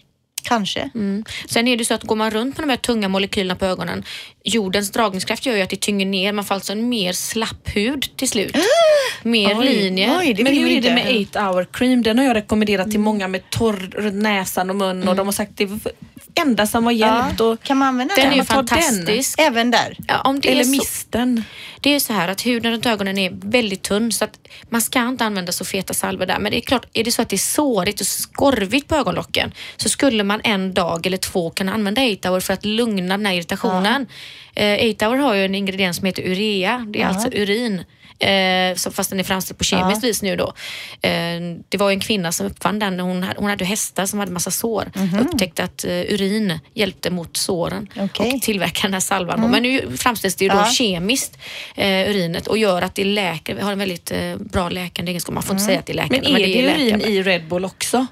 [0.45, 0.89] Kanske.
[0.95, 1.25] Mm.
[1.45, 4.03] Sen är det så att går man runt med de här tunga molekylerna på ögonen,
[4.45, 6.31] jordens dragningskraft gör ju att det tynger ner.
[6.33, 8.55] Man får alltså en mer slapp hud till slut.
[9.23, 10.17] mer linjer.
[10.19, 12.03] Oj, Men hur är det med 8 hour cream?
[12.03, 15.51] Den har jag rekommenderat till många med torr näsan och mun och de har sagt
[15.55, 15.79] det är
[16.41, 17.41] enda som har hjälpt.
[17.41, 18.33] Och, Kan man använda Den den?
[18.33, 18.67] är ju ta den?
[18.67, 19.39] fantastisk.
[19.39, 19.97] Även där?
[20.07, 21.43] Ja, om det eller är så, misten.
[21.81, 24.99] Det är så här att huden runt ögonen är väldigt tunn så att man ska
[25.07, 26.39] inte använda så feta salvor där.
[26.39, 29.53] Men det är klart, är det så att det är sårigt och skorvigt på ögonlocken
[29.77, 33.25] så skulle man en dag eller två kunna använda 8 hour för att lugna den
[33.25, 34.07] här irritationen.
[34.55, 36.85] Eh, 8 hour har ju en ingrediens som heter urea.
[36.89, 37.83] Det är alltså urin.
[38.19, 40.53] Eh, fast den är framställd på kemiskt vis nu då.
[41.01, 41.11] Eh,
[41.69, 42.99] det var en kvinna som uppfann den.
[42.99, 44.91] Hon hade, hon hade hästar som hade massa sår.
[45.21, 48.33] Upptäckte att eh, urin hjälpte mot såren Okej.
[48.35, 49.41] och tillverkade den här salvan.
[49.41, 49.47] då.
[49.47, 50.65] Men nu framställs det ju då Ja.
[50.65, 51.37] kemiskt
[51.77, 53.59] urinet och gör att det läker.
[53.61, 55.33] Har en väldigt bra läkande egenskap.
[55.33, 57.47] Man får inte säga att det är läkande, Men men, är det, urin i Red
[57.47, 58.05] Bull också?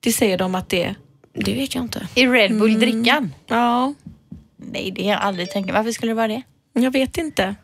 [0.00, 0.94] Det säger de att det är.
[1.34, 2.08] Det vet jag inte.
[2.14, 3.34] I Red Bull-drickan?
[3.46, 3.94] Ja,
[4.72, 5.72] Nej, det har jag aldrig tänkt.
[5.72, 6.42] Varför skulle det vara det?
[6.72, 7.54] jag vet inte.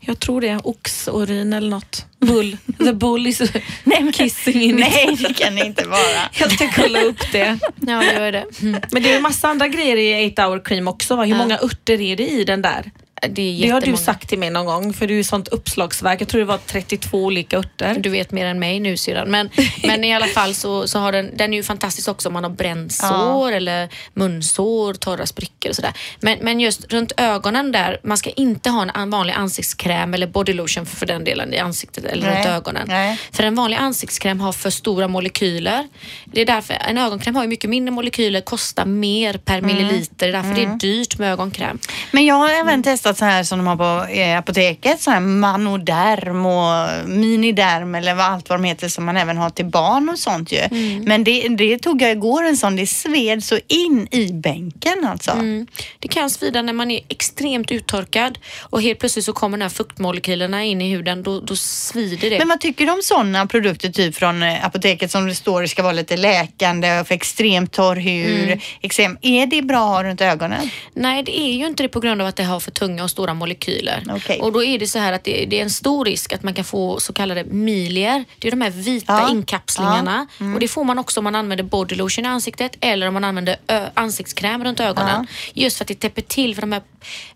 [0.00, 0.60] Jag tror det.
[0.64, 2.06] Oxurin eller något.
[2.18, 2.56] Bull.
[2.78, 3.38] The bull is
[4.12, 4.80] kissing in it.
[4.80, 6.28] Nej, det kan det inte vara.
[6.38, 7.58] Jag ska kolla upp det.
[7.80, 8.44] Ja, gör det.
[8.62, 8.80] Mm.
[8.92, 11.16] Men det är en massa andra grejer i 8 hour cream också.
[11.16, 11.24] Va?
[11.24, 12.90] Hur många örter är det i den där?
[13.30, 16.20] Det är Det har du sagt till mig någon gång för du är sånt uppslagsverk.
[16.20, 17.96] Jag tror det var 32 olika örter.
[17.98, 19.30] Du vet mer än mig nu syrran.
[19.30, 19.48] Men,
[19.84, 22.44] men i alla fall så, så har den, den är ju fantastisk också om man
[22.44, 25.92] har brännsår eller munsår, torra sprickor och sådär.
[26.20, 30.26] Men, men just runt ögonen där, man ska inte ha en an- vanlig ansiktskräm eller
[30.26, 32.84] body lotion för den delen i ansiktet eller Nej, runt ögonen.
[32.88, 33.18] nej.
[33.32, 35.88] För en vanlig ansiktskräm har för stora molekyler.
[36.24, 39.76] Det är därför, en ögonkräm har ju mycket mindre molekyler, kostar mer per Mm.
[39.76, 40.14] milliliter.
[40.18, 41.78] Det är därför det är dyrt med ögonkräm.
[42.10, 45.20] Men jag har även testat så här som de har på eh, apoteket, så här
[45.20, 50.08] manoderm och miniderm eller vad allt vad de heter som man även har till barn
[50.08, 50.58] och sånt ju.
[50.58, 51.04] Mm.
[51.04, 55.30] Men det, det tog jag igår en sån, det sved så in i bänken alltså.
[55.30, 55.66] Mm.
[55.98, 59.68] Det kan svida när man är extremt uttorkad och helt plötsligt så kommer de här
[59.68, 61.22] fuktmolekylerna in i huden.
[61.22, 62.38] Då, då svider det.
[62.38, 65.82] Men vad tycker du om sådana produkter typ från eh, apoteket som det står ska
[65.82, 68.58] vara lite läkande för extremt torr hud, Mm.
[68.80, 69.18] eksem.
[69.22, 70.70] Är det bra att ha runt ögonen?
[70.94, 73.10] Nej, det är ju inte det på grund av att det har för tunga och
[73.10, 74.02] stora molekyler.
[74.10, 74.40] Okej.
[74.40, 76.54] Och då är det så här att det, det är en stor risk att man
[76.54, 78.24] kan få så kallade milier.
[78.38, 79.30] Det är de här vita Ja.
[79.30, 80.26] inkapslingarna.
[80.54, 83.24] Och det får man också om man använder body lotion i ansiktet eller om man
[83.24, 83.56] använder
[83.94, 85.26] ansiktskräm runt ögonen.
[85.54, 86.82] Just för att det täpper till för de här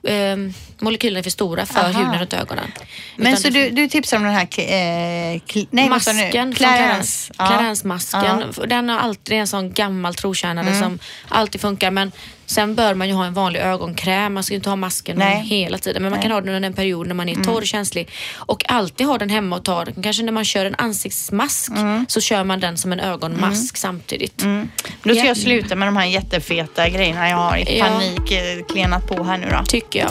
[0.09, 1.89] ehm, molekylerna är för stora för Aha.
[1.89, 2.73] huden runt ögonen.
[3.17, 5.89] Men Utan så du, du tipsar om den här eh, nej?
[5.89, 6.55] Masken Clarence.
[6.55, 7.33] Clarence.
[7.39, 7.47] Ja.
[7.47, 8.55] Clarence-masken.
[8.69, 10.81] Den har alltid, det är en sån gammal trotjänare Mm.
[10.83, 10.99] som
[11.29, 11.91] alltid funkar.
[11.91, 12.13] Men
[12.47, 14.35] sen bör man ju ha en vanlig ögonkräm.
[14.35, 15.41] Man ska ju inte ha masken Nej.
[15.43, 16.03] hela tiden.
[16.03, 18.09] Men man kan ha den under en period när man är torr och känslig.
[18.37, 20.03] Och alltid ha den hemma och ta den.
[20.03, 21.73] Kanske när man kör en ansiktsmask
[22.09, 24.37] så kör man den som en ögonmask samtidigt.
[25.03, 25.25] Då ska Ja.
[25.25, 27.85] jag sluta med de här jättefeta grejerna jag har i Ja.
[27.85, 29.65] panik eh, klenat på här nu då.
[29.67, 30.11] Tycker jag.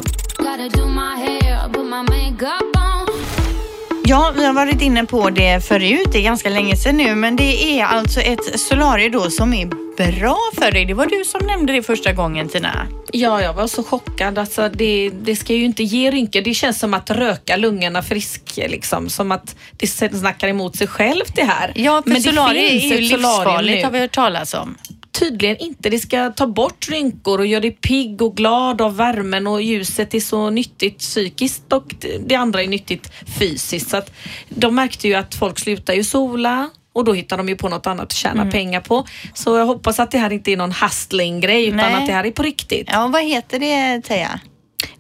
[4.08, 6.08] Ja, vi har varit inne på det förut.
[6.12, 9.66] Det är ganska länge sedan nu, men det är alltså ett solarium då som är
[9.98, 10.86] bra för dig.
[10.86, 12.88] Det var du som nämnde det första gången Tina.
[13.12, 14.38] Ja, jag var så chockad.
[14.38, 16.42] Alltså, det, det ska ju inte ge rynkor.
[16.42, 18.42] Det känns som att röka lungorna frisk.
[18.56, 19.10] Liksom.
[19.10, 21.72] Som att det snackar emot sig självt det här.
[21.76, 23.84] Ja, för Men finns är ju livsfarligt nu.
[23.84, 24.78] har vi hört talas om.
[25.20, 25.90] Tydligen inte.
[25.90, 30.14] Det ska ta bort rynkor och göra dig pigg och glad av värmen och ljuset
[30.14, 33.90] är så nyttigt psykiskt och det- andra är nyttigt fysiskt.
[33.90, 34.12] Så att
[34.50, 37.88] de märkte ju att folk slutar ju sola och då hittar de ju på något
[37.88, 38.52] annat att tjäna Mm.
[38.52, 39.06] pengar på.
[39.34, 42.32] Så jag hoppas att det här inte är någon hustling-grej utan att det här är
[42.32, 42.90] på riktigt.
[42.92, 44.40] Ja, vad heter det Teija?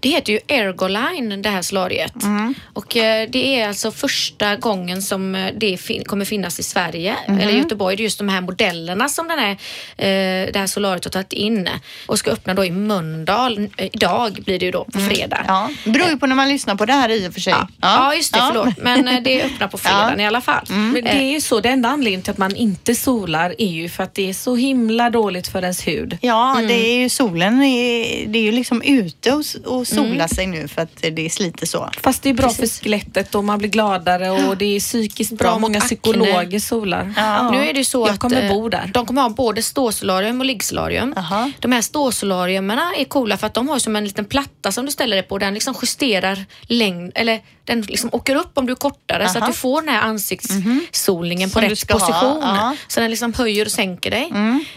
[0.05, 2.23] Det heter ju Ergoline, det här solariet.
[2.23, 2.53] Mm.
[2.73, 7.15] Och eh, det är alltså första gången som eh, det fin- kommer finnas i Sverige,
[7.27, 7.39] Mhm.
[7.39, 7.95] eller Göteborg.
[7.95, 9.51] Det är just de här modellerna som den här,
[9.97, 11.69] eh, det här solariet har tagit in
[12.07, 13.69] och ska öppna då i Mölndal.
[13.77, 15.35] Idag blir det ju då på fredag.
[15.37, 15.45] Mm.
[15.47, 17.53] Ja, det beror ju på när man lyssnar på det här i och för sig.
[17.53, 18.77] Ja, ja just det, förlåt.
[18.77, 20.07] Men det öppnar på fredagen Ja.
[20.09, 20.19] Mm.
[20.19, 20.65] i alla fall.
[20.69, 23.89] Men det är ju så, det enda anledningen till att man inte solar är ju
[23.89, 26.17] för att det är så himla dåligt för ens hud.
[26.21, 26.67] Ja, Mm.
[26.67, 30.27] det är ju solen, är, det är ju liksom ute och, och sola Mm.
[30.27, 31.89] sig nu för att det sliter så.
[32.01, 35.49] Fast det är bra för skelettet och man blir gladare och det är psykiskt bra.
[35.51, 35.87] Bra Många akne.
[35.87, 37.13] psykologer solar.
[37.17, 37.51] Ja.
[37.51, 38.91] Nu är det så jag att kommer eh, bo där.
[38.93, 41.13] de kommer ha både ståsolarium och liggsolarium.
[41.15, 41.51] Jaha.
[41.59, 44.91] De här ståsolariumerna är coola för att de har som en liten platta som du
[44.91, 45.37] ställer dig på.
[45.37, 49.45] Den liksom justerar längd, eller den liksom åker upp om du är kortare så Aha.
[49.47, 52.39] att du får den här ansiktssolningen på Som du rätt ska ha, position.
[52.41, 52.61] ja.
[52.65, 52.77] Mm.
[52.87, 54.23] Så den liksom höjer och sänker dig.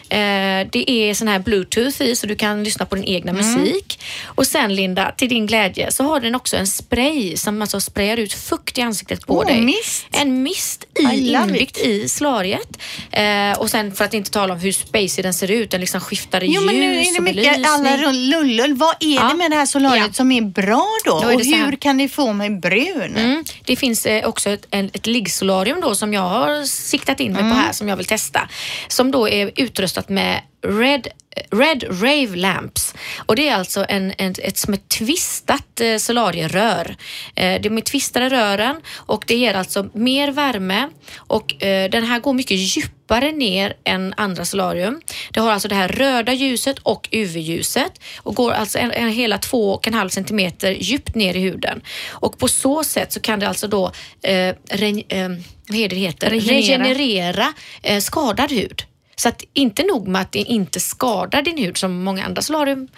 [0.08, 3.46] Eh, det är sån här bluetooth i så du kan lyssna på din egna Mm.
[3.46, 4.00] musik.
[4.24, 8.16] Och sen Linda, till din glädje så har den också en spray som alltså sprayar
[8.16, 9.60] ut fukt i ansiktet på Åh, dig.
[9.60, 10.06] mist.
[10.10, 12.78] En mist I inbyggt i solariet.
[13.10, 16.00] Eh, och sen för att inte tala om hur spacey den ser ut, den liksom
[16.00, 18.74] skiftar i Jo ljus men nu är det och mycket alla lullull.
[18.74, 19.28] Vad är Ja.
[19.28, 20.12] det med det här solariet Ja.
[20.12, 21.10] som är bra då?
[21.20, 22.77] Då och så hur kan det få mig brun?
[22.86, 23.44] Mm.
[23.64, 27.52] Det finns eh, också ett, ett liggsolarium då som jag har siktat in mig Mm.
[27.52, 28.48] på här som jag vill testa.
[28.88, 31.08] Som då är utrustat med Red,
[31.50, 32.94] Red Rave Lamps.
[33.26, 36.96] Och det är alltså en, en, ett som ett twistat eh, solarierör.
[37.34, 42.20] Eh, de är twistade rören och det ger alltså mer värme och eh, den här
[42.20, 45.00] går mycket djupare ner än andra solarium.
[45.30, 49.36] Det har alltså det här röda ljuset och UV-ljuset och går alltså en, en, hela
[49.36, 51.80] 2,5 centimeter djupt ner i huden.
[52.10, 53.92] Och på så sätt så kan det alltså då
[54.22, 55.28] eh, re, eh,
[55.68, 56.30] vad är det heter?
[56.30, 56.84] Regenerera.
[56.84, 58.82] regenerera eh, skadad hud.
[59.18, 62.88] Så att inte nog med att det inte skadar din hud som många andra solarium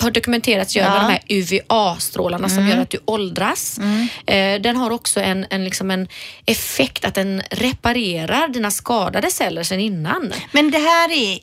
[0.00, 1.02] har dokumenterats gör med Ja.
[1.02, 3.78] de här UVA-strålarna som gör att du åldras.
[4.26, 6.08] Eh, den har också en, en, liksom en
[6.46, 10.32] effekt att den reparerar dina skadade celler sedan innan.
[10.52, 11.38] Men det här är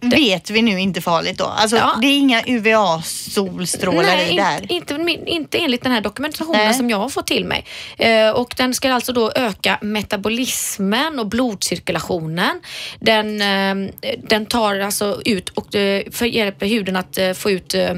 [0.00, 1.44] vet vi nu inte farligt då?
[1.44, 1.98] Alltså Ja.
[2.00, 4.72] det är inga UVA-solstrålar i det här?
[4.72, 6.74] inte, inte, inte enligt den här dokumentationen Nej.
[6.74, 7.64] som jag har fått till mig.
[7.98, 12.60] Eh, och den ska alltså då öka metabolismen och blodcirkulationen.
[13.00, 13.90] Den, eh,
[14.28, 17.94] den tar alltså ut och eh, för hjälper huden att eh, få ut eh,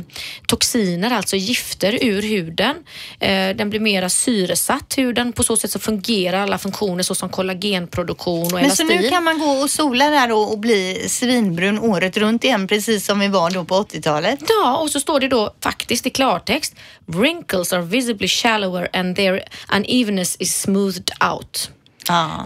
[0.46, 2.76] toxiner, alltså gifter ur huden.
[3.20, 5.32] Eh, den blir mera syresatt huden.
[5.32, 9.02] På så sätt så fungerar alla funktioner såsom kollagenproduktion och Men så elastin.
[9.02, 13.06] nu kan man gå och sola där och, och bli svinbrun året runt igen precis
[13.06, 14.38] som vi var då på 80-talet?
[14.48, 16.74] Ja, och så står det då faktiskt i klartext.
[17.06, 19.42] Wrinkles are visibly shallower and their
[19.76, 21.70] unevenness is smoothed out.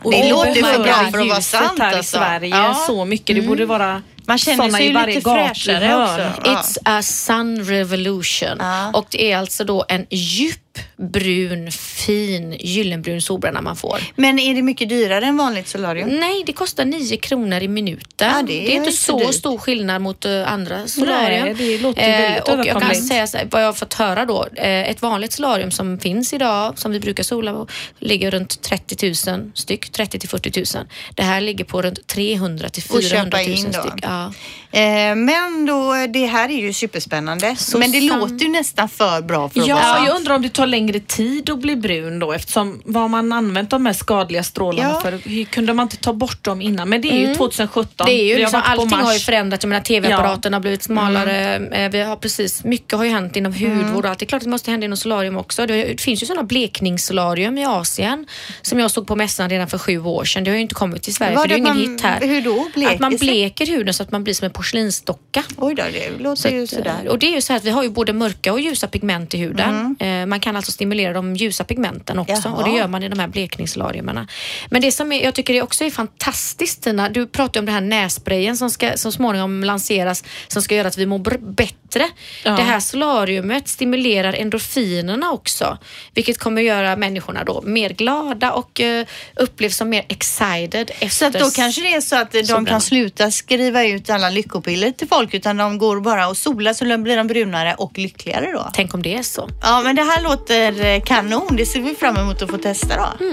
[0.03, 2.17] Och det vi låter för bra för att vara sant här i alltså.
[2.17, 2.75] Sverige Ja.
[2.87, 3.37] så mycket.
[3.37, 6.21] Det borde vara Man känner sig ju varje lite fräschare också.
[6.21, 6.63] Ja.
[6.63, 8.57] It's a sun revolution.
[8.59, 8.91] Ja.
[8.95, 10.57] Och det är alltså då en djup
[10.97, 13.99] brun, fin, gyllenbrun solbränna man får.
[14.17, 16.09] Men är det mycket dyrare än vanligt solarium?
[16.09, 18.31] Nej, det kostar 9 kronor i minuten.
[18.35, 19.35] Ja, det det, är inte så dyrt.
[19.35, 21.45] stor skillnad mot eh, andra solarium.
[21.45, 24.25] Nej, det låter väldigt och jag kan säga så här, vad jag har fått höra
[24.25, 24.47] då.
[24.57, 27.67] Eh, ett vanligt solarium som finns idag, som vi brukar sola på,
[27.99, 29.91] ligger runt 30 000 styck.
[29.93, 30.87] 30 till 40 000.
[31.15, 33.81] Det här ligger på runt 300 till Och 400 köpa 000 in då.
[33.81, 34.05] styck.
[34.17, 34.33] Ja.
[34.73, 37.57] Eh, men då, det här är ju superspännande.
[37.57, 38.21] Så men det sant.
[38.21, 40.07] låter ju nästan för bra för att vara Ja, sant.
[40.09, 43.71] jag undrar om det tar längre tid att bli brun då eftersom vad man använt
[43.71, 45.01] de här skadliga strålarna Ja.
[45.01, 45.13] för?
[45.29, 46.89] Hur kunde man inte ta bort dem innan?
[46.89, 48.07] Men det är ju 2017.
[48.07, 49.65] Det är ju liksom, allting har ju förändrats.
[49.65, 51.57] Jag menar, TV-apparaten har blivit smalare.
[51.57, 54.19] Eh, Vi har precis, mycket har ju hänt inom hudvård och allt.
[54.19, 55.67] Det är klart att det måste hända inom solarium också.
[55.67, 58.27] Det, finns ju sådana blekningssolarium i Asien
[58.63, 60.45] som jag såg på mässan redan för sju år sedan.
[60.45, 62.21] Det har ju inte kommit till Sverige Var för det är ju ingen hit här.
[62.21, 62.67] hur då?
[62.75, 65.43] Bleker att man bleker huden så att man blir som en porslinsdocka.
[65.57, 67.09] Oj då, det låter Så ju att, sådär.
[67.09, 69.35] och det är ju så här att vi har ju både mörka och ljusa pigment
[69.35, 69.97] i huden.
[70.01, 72.55] Eh, man kan alltså stimulera de ljusa pigmenten också Jaha.
[72.55, 74.27] och det gör man i de här blekningssolariumerna.
[74.71, 77.75] Men det som är, jag tycker det också är fantastiskt Tina, du pratar om den
[77.75, 81.55] här nässprayen som ska så småningom lanseras som ska göra att vi mår br-
[81.87, 82.09] bättre.
[82.45, 82.53] Ja.
[82.53, 85.79] Det här solariumet stimulerar endorfinerna också,
[86.15, 91.27] vilket kommer göra människorna då mer glada och eh, upplevs som mer excited efter Så
[91.27, 92.69] att då kanske det är så att de solbränna.
[92.71, 96.99] kan sluta skriva ut alla lyckopiller till folk utan de går bara och solar så
[96.99, 98.71] blir de brunare och lyckligare då.
[98.75, 99.49] Tänk om det är så.
[99.63, 101.57] Ja men det här låter eh, kanon.
[101.57, 103.27] Det ser vi fram emot att få testa då.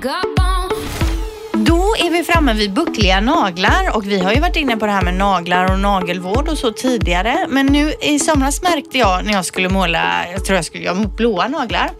[0.00, 0.55] Gotta
[1.76, 4.92] då är vi framme vid buckliga naglar och vi har ju varit inne på det
[4.92, 7.46] här med naglar och nagelvård och så tidigare.
[7.48, 11.04] Men nu i somras märkte jag när jag skulle måla, jag tror jag skulle göra
[11.16, 11.90] blåa naglar.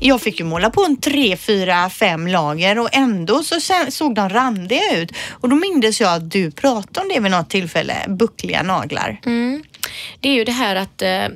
[0.00, 4.28] Jag fick ju måla på en tre, fyra, fem lager och ändå så såg de
[4.28, 5.12] randiga ut.
[5.30, 9.20] Och då mindes jag att du pratade om det vid något tillfälle, buckliga naglar.
[9.26, 9.62] Mm
[10.20, 11.26] det är ju det här att eh,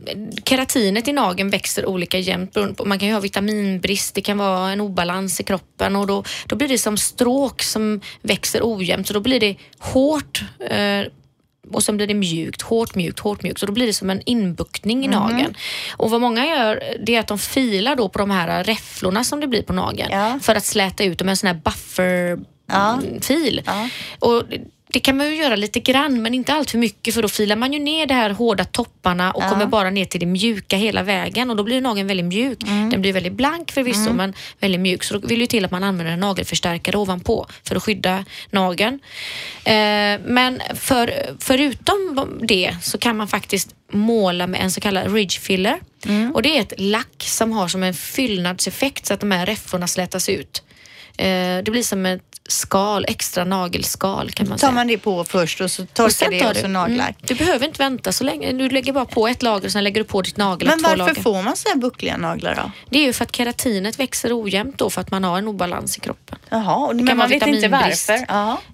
[0.44, 2.52] keratinet i nageln växer olika jämnt.
[2.52, 6.06] beroende på- Man kan ju ha vitaminbrist, det kan vara en obalans i kroppen och
[6.06, 9.06] då, då blir det som stråk som växer ojämnt.
[9.06, 11.00] Så då blir det hårt eh,
[11.72, 13.58] och sen blir det mjukt, hårt mjukt, hårt mjukt.
[13.60, 15.20] Så då blir det som en inbuktning i Mhm.
[15.20, 15.54] nageln.
[15.96, 19.40] Och vad många gör det är att de filar då på de här räfflorna som
[19.40, 20.38] det blir på nageln Ja.
[20.42, 23.62] för att släta ut dem med en sån här buffer-fil.
[23.66, 23.88] Ja.
[24.18, 24.42] Och
[24.92, 27.56] det- kan man ju göra lite grann men inte allt för mycket för då filar
[27.56, 29.48] man ju ner de här hårda topparna och Ja.
[29.48, 32.58] kommer bara ner till det mjuka hela vägen och då blir nageln väldigt mjuk.
[32.90, 35.84] Den blir väldigt blank förvisso men väldigt mjuk så då vill ju till att man
[35.84, 38.98] använder en nagelförstärkare ovanpå för att skydda nageln.
[39.64, 39.72] Eh,
[40.26, 45.80] men för, förutom det så kan man faktiskt måla med en så kallad ridge filler
[46.34, 49.86] och det är ett lack som har som en fyllnadseffekt så att de här räfflorna
[49.86, 50.62] slätas ut.
[51.18, 51.26] Eh,
[51.64, 54.72] det blir som ett skal, extra nagelskal kan man Tar säga.
[54.72, 57.04] man det på först och så Och torkar sen det tar och så du- naglar.
[57.04, 58.52] Mm, du behöver inte vänta så länge.
[58.52, 60.88] Du lägger bara på ett lager och sen lägger du på ditt nagellack Men två
[60.90, 61.22] varför lager.
[61.22, 62.70] får man så här buckliga naglar då?
[62.90, 65.96] Det är ju för att keratinet växer ojämnt då för att man har en obalans
[65.96, 66.38] i kroppen.
[66.48, 68.14] Jaha, och- men kan man vet inte varför.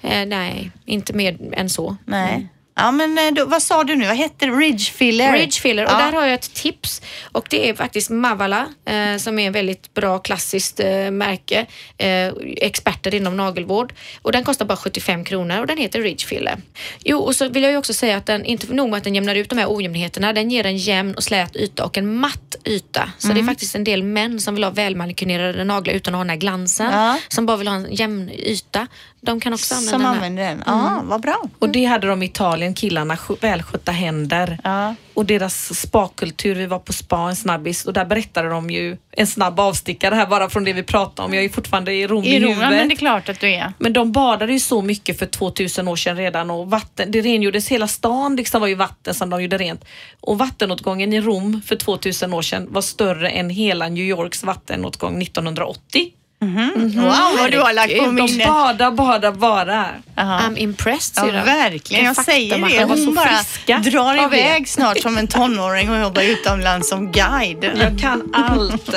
[0.03, 1.97] Eh, nej, inte mer än så.
[2.05, 2.49] nej.
[2.79, 4.07] Ja, men eh, då, vad sa du nu?
[4.07, 4.53] Vad hette det?
[4.53, 5.33] Ridge filler?
[5.33, 5.99] Ridge filler och Ja.
[5.99, 9.95] där har jag ett tips och det är faktiskt Mavala eh, som är en väldigt
[9.95, 11.67] bra klassiskt eh, märke.
[11.99, 16.57] Eh, experter inom nagelvård och den kostar bara 75 kronor och den heter Ridge filler.
[17.05, 19.15] Jo och så vill jag ju också säga att den, inte nog med att den
[19.15, 22.57] jämnar ut de här ojämnheterna, den ger en jämn och slät yta och en matt
[22.65, 23.13] yta.
[23.19, 26.25] Så det är faktiskt en del män som vill ha välmanikurerade naglar utan att ha
[26.25, 27.19] den här glansen, Ja.
[27.29, 28.87] som bara vill ha en jämn yta.
[29.21, 30.63] De kan också använda Som den använder den?
[30.67, 31.43] Ja, vad bra.
[31.59, 34.59] Och det hade de i Italien, killarna, sk- välskötta händer.
[34.65, 34.95] Ja.
[35.15, 39.27] Och deras spakultur, vi var på spa en snabbis och där berättade de ju en
[39.27, 41.35] snabb avstickare här bara från det vi pratade om.
[41.35, 42.71] Jag är fortfarande i Rom i, I Rom, huvudet.
[42.71, 43.73] men det är klart att du är.
[43.79, 47.69] Men de badade ju så mycket för 2000 år sedan redan och vatten, det rengjordes,
[47.69, 49.85] hela stan liksom var ju vatten som de gjorde rent.
[50.21, 55.23] Och vattenåtgången i Rom för 2000 år sedan var större än hela New Yorks vattenåtgång
[55.23, 56.13] 1980.
[56.41, 58.47] Wow, vad du har lagt på De minnet.
[58.47, 59.87] badar, badar bara.
[60.15, 60.41] Jaha.
[60.41, 62.05] I'm impressed Ja, verkligen.
[62.05, 62.85] Jag säger det.
[62.85, 64.37] Hon så bara friska drar det.
[64.37, 67.65] iväg snart som en tonåring och jobbar utomlands som guide.
[67.81, 68.91] Jag kan allt.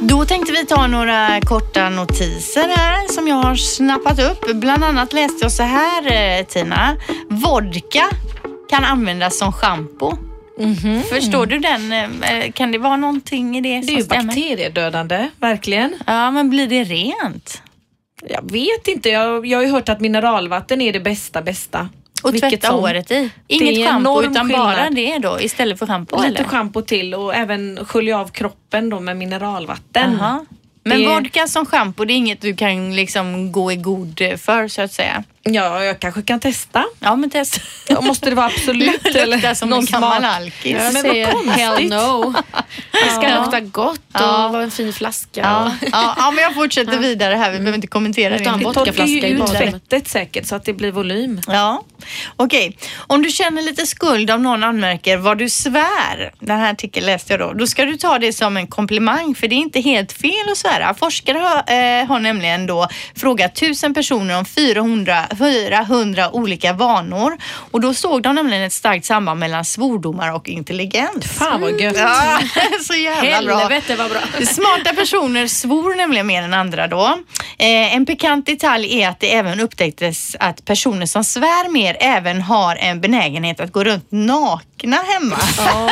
[0.00, 4.54] Då tänkte vi ta några korta notiser här som jag har snappat upp.
[4.54, 6.96] Bland annat läste jag så här eh, Tina.
[7.28, 8.04] Vodka
[8.70, 10.16] kan användas som schampo.
[11.10, 11.92] Förstår du den?
[11.92, 15.94] eh, Kan det vara någonting i det, Det som är ju bakteriedödande, verkligen.
[16.06, 17.62] Ja, men blir det rent?
[18.28, 21.88] Jag vet inte, jag, jag har ju hört att mineralvatten är det bästa bästa.
[22.22, 23.30] Och tvätta håret i?
[23.48, 24.94] Inget schampo utan bara skillnad.
[24.94, 26.16] det då istället för schampo?
[26.16, 26.44] Lite eller?
[26.44, 30.16] schampo till och även skölja av kroppen då med mineralvatten.
[30.20, 30.46] Jaha.
[30.84, 34.68] Men Det- vodka som schampo, det är inget du kan liksom gå i god för
[34.68, 35.24] så att säga?
[35.46, 36.84] Ja, jag kanske kan testa.
[37.00, 37.60] Ja, men testa.
[37.88, 40.34] Ja, Måste det vara absolut Luktar som en någon gammal smak?
[40.36, 40.72] alkis.
[40.72, 41.52] Jag Men vad konstigt.
[41.62, 42.34] hell no.
[42.92, 43.40] Det ska Ja.
[43.44, 44.48] lukta gott och Ja.
[44.48, 45.40] vara en fin flaska.
[45.40, 47.50] Ja, ja, ja, men jag fortsätter vidare här.
[47.52, 48.64] Vi behöver inte kommentera Utan det.
[48.68, 51.40] Det torkar ju ut fettet säkert så att det blir volym.
[51.46, 51.84] Ja,
[52.36, 52.76] okej.
[52.96, 57.32] Om du känner lite skuld om någon anmärker vad du svär, den här artikeln läste
[57.32, 60.12] jag då, då ska du ta det som en komplimang för det är inte helt
[60.12, 60.94] fel att svära.
[60.94, 67.36] Forskare har, eh, har nämligen då frågat tusen personer om 400, 400 olika vanor
[67.70, 71.26] och då såg de nämligen ett starkt samband mellan svordomar och intelligens.
[71.38, 71.96] Fan vad gött.
[71.98, 72.38] Ja,
[72.82, 73.58] så jävla bra.
[73.58, 74.20] Helvete vad bra.
[74.46, 77.18] Smarta personer svor nämligen mer än andra då.
[77.58, 82.40] Eh, en pikant detalj är att det även upptäcktes att personer som svär mer även
[82.42, 85.36] har en benägenhet att gå runt nakna hemma.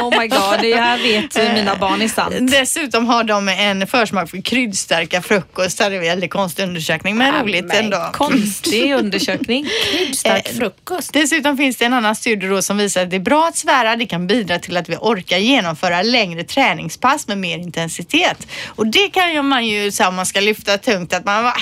[0.03, 2.35] Oh my god, det här vet ju mina barn är sant.
[2.41, 5.91] Dessutom har de en försmak för kryddstarka frukostar.
[5.91, 8.11] Det är en väldigt konstig undersökning men Ja, roligt men ändå.
[8.13, 9.32] Konstig undersökning.
[10.15, 11.13] Stark Eh, frukost.
[11.13, 13.97] Dessutom finns det en annan studie då som visar att det är bra att svära.
[13.97, 18.47] Det kan bidra till att vi orkar genomföra längre träningspass med mer intensitet.
[18.67, 21.57] Och det kan ju man ju om man ska lyfta tungt att man bara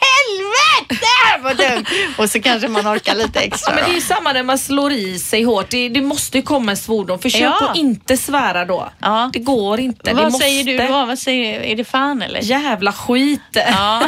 [0.00, 1.06] helvete
[1.42, 1.86] vad!
[2.24, 3.74] Och så kanske man orkar lite Ja, extra.
[3.74, 5.70] men det är ju samma när man slår i sig hårt.
[5.70, 7.18] Det, det måste ju komma en svordom.
[7.18, 7.70] Försök Ja.
[7.70, 8.90] att inte svära då.
[9.00, 9.30] Ja.
[9.32, 10.02] Det går inte.
[10.12, 10.92] det Vad säger du då?
[11.06, 12.40] Vad säger, är det fan eller?
[12.42, 13.40] Jävla skit.
[13.52, 14.02] Ja.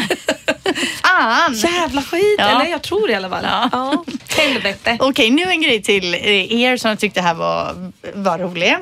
[1.02, 1.55] Fan!
[1.55, 2.35] Jävla skit.
[2.38, 2.44] Ja.
[2.48, 3.46] Eller jag tror det i alla fall.
[3.72, 4.05] Ja.
[4.37, 4.96] Helvete.
[5.00, 7.74] Okej, nu en grej till eh, er som tyckte det här var,
[8.14, 8.76] var rolig.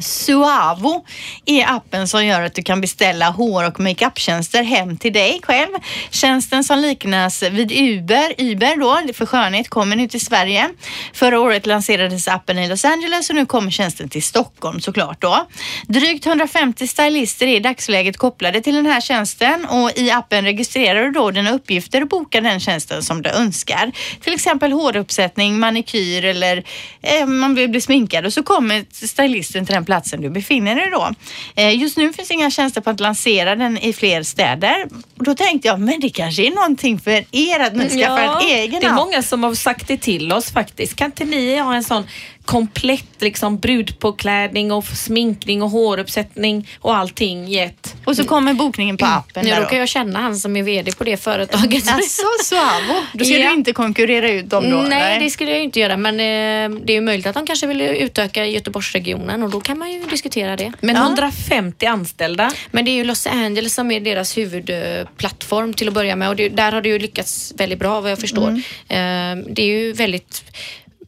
[0.00, 1.04] Suavo
[1.46, 5.70] är appen som gör att du kan beställa hår och makeuptjänster hem till dig själv.
[6.10, 10.70] Tjänsten som liknas vid Uber, Uber då, för skönhet, kommer nu till Sverige.
[11.12, 15.46] Förra året lanserades appen i Los Angeles och nu kommer tjänsten till Stockholm såklart då.
[15.88, 21.04] Drygt 150 stylister är i dagsläget kopplade till den här tjänsten och i appen registrerar
[21.04, 23.92] du då dina uppgifter och bokar den tjänsten som du önskar.
[24.20, 26.64] Till exempel håruppsättning, manikyr eller
[27.02, 30.90] eh, man vill bli sminkad och så kommer stylisten till den platsen du befinner dig
[30.90, 31.10] då.
[31.56, 34.88] Eh, just nu finns inga tjänster på att lansera den i fler städer.
[35.14, 38.80] Då tänkte jag, men det kanske är någonting för er att ni skaffar en egen
[38.80, 38.96] det är app.
[38.96, 40.96] många som har sagt det till oss faktiskt.
[40.96, 42.06] Kan inte ni ha en sån
[42.44, 47.94] komplett liksom brudpåklädning och sminkning och håruppsättning och allting i ett?
[48.04, 49.44] Och så kommer bokningen på appen.
[49.44, 51.88] Nu råkar jag känna han som är VD på det företaget.
[51.92, 52.94] Alltså, Suavo.
[53.12, 53.48] Då ska Ja.
[53.48, 54.76] du inte konkurrera ut dem då?
[54.76, 57.66] Nej, det skulle jag inte göra men eh, det är ju möjligt att de kanske
[57.66, 60.72] vill utöka Göteborgsregionen och då kan man ju diskutera det.
[60.80, 61.02] Men Ja.
[61.02, 62.52] 150 anställda.
[62.70, 66.36] Men det är ju Los Angeles som är deras huvudplattform till att börja med och
[66.36, 68.48] det, där har det ju lyckats väldigt bra vad jag förstår.
[68.88, 69.38] Mm.
[69.38, 70.44] Eh, det är ju väldigt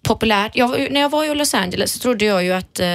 [0.07, 0.50] populärt.
[0.57, 2.86] Jag, när jag var i Los Angeles så trodde jag ju att eh,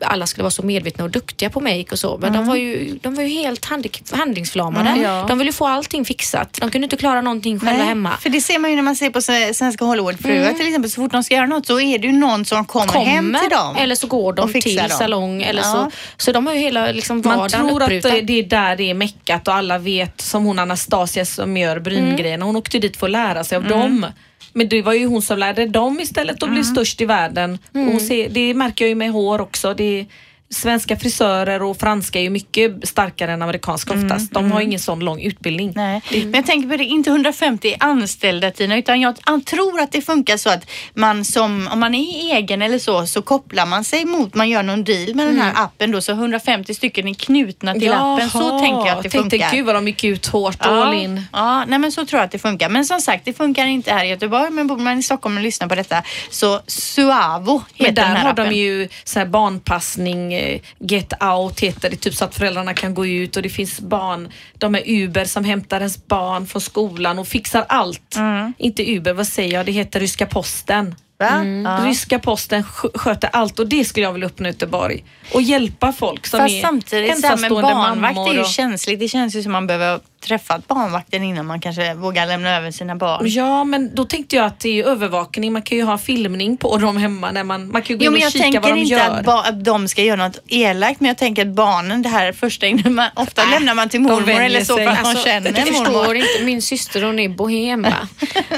[0.00, 2.18] alla skulle vara så medvetna och duktiga på make och så.
[2.18, 4.88] Men de, var ju, de var ju helt handik- handlingsförlamade.
[4.90, 5.24] Mm, ja.
[5.28, 6.58] De ville ju få allting fixat.
[6.60, 8.10] De kunde inte klara någonting själva Nej, hemma.
[8.20, 9.20] För det ser man ju när man ser på
[9.54, 10.90] svenska Hollywoodfruar till exempel.
[10.90, 13.50] Så fort de ska göra något så är det ju någon som kommer, hem till
[13.50, 13.76] dem.
[13.76, 14.88] eller så går de till dem.
[14.88, 15.42] salong.
[15.42, 15.72] Eller Ja.
[15.72, 15.90] så,
[16.24, 18.10] så de har ju hela liksom, Man vardagen tror att uppbruten.
[18.14, 21.78] det det är där det är meckat och alla vet som hon Anastasia som gör
[21.78, 22.44] bryngrejerna.
[22.44, 24.06] Hon åkte dit för att lära sig av dem.
[24.54, 27.58] Men det var ju hon som lärde dem istället att bli störst i världen.
[27.72, 29.74] Och hon ser, det märker jag ju med hår också.
[29.74, 30.06] Det
[30.54, 34.32] svenska frisörer och franska är ju mycket starkare än amerikanska oftast.
[34.32, 35.72] De har ingen sån lång utbildning.
[35.74, 36.00] Nej.
[36.10, 40.36] Men jag tänker på det, inte 150 anställda Tina, utan jag tror att det funkar
[40.36, 44.34] så att man som, om man är egen eller så, så kopplar man sig mot,
[44.34, 47.92] man gör någon deal med den här appen då, så 150 stycken är knutna till
[47.92, 48.30] appen.
[48.30, 49.52] Så Jaha, tänker jag att det tänkte, funkar.
[49.52, 51.22] Gud vad de gick ut hårt all in.
[51.32, 52.68] Ja, nej men så tror jag att det funkar.
[52.68, 55.42] Men som sagt, det funkar inte här i Göteborg, men bor man i Stockholm och
[55.42, 58.48] lyssnar på detta så Suavo heter Men där den här har appen.
[58.48, 62.94] de ju så här barnpassning, eh, get out heter det, typ så att föräldrarna kan
[62.94, 64.28] gå ut och det finns barn,
[64.58, 68.16] de är Uber som hämtar ens barn från skolan och fixar allt.
[68.16, 68.52] Mm.
[68.58, 70.94] Inte Uber, vad säger jag, det heter ryska posten.
[71.18, 71.80] Ja.
[71.86, 75.04] Ryska posten sk- sköter allt och det skulle jag vilja uppnå i Göteborg.
[75.34, 78.30] Och hjälpa folk som Fast är samtidigt, så här med ensamstående barnvakt mammor.
[78.30, 79.00] är ju och- känsligt.
[79.00, 82.96] Det känns ju som man behöver träffat barnvakten innan man kanske vågar lämna över sina
[82.96, 83.20] barn.
[83.28, 85.52] Ja, men då tänkte jag att det är övervakning.
[85.52, 87.30] Man kan ju ha filmning på dem hemma.
[87.30, 88.78] När man, man kan ju gå Jo, in men och jag kika tänker vad de
[88.80, 89.00] inte gör.
[89.10, 92.32] att, ba- att de ska göra något elakt, men jag tänker att barnen, det här
[92.32, 95.52] första innan man, ofta lämnar man till mormor eller så för att man Alltså, känner
[95.52, 95.84] Du mormor.
[95.84, 98.08] förstår inte, min syster hon är bohem va?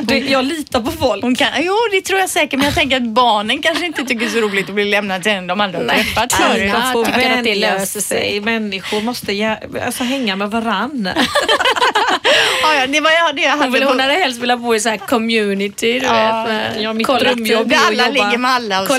[0.29, 1.23] Jag litar på folk.
[1.23, 4.21] Hon kan, jo, det tror jag säkert, men jag tänker att barnen kanske inte tycker
[4.21, 6.73] det är så roligt att bli lämnade till en de aldrig har träffat förut.
[6.93, 8.03] Får tycker att det löser sig.
[8.03, 8.41] sig.
[8.41, 9.57] Människor måste
[9.87, 11.09] alltså, hänga med varann.
[12.63, 14.81] Ja, ja, det var jag, det jag Hon, vill, hon hade helst velat bo i
[14.81, 16.47] så här community, du Ja, vet.
[16.49, 18.95] med ja, mitt drömjobb Där alla ligger med alla och så.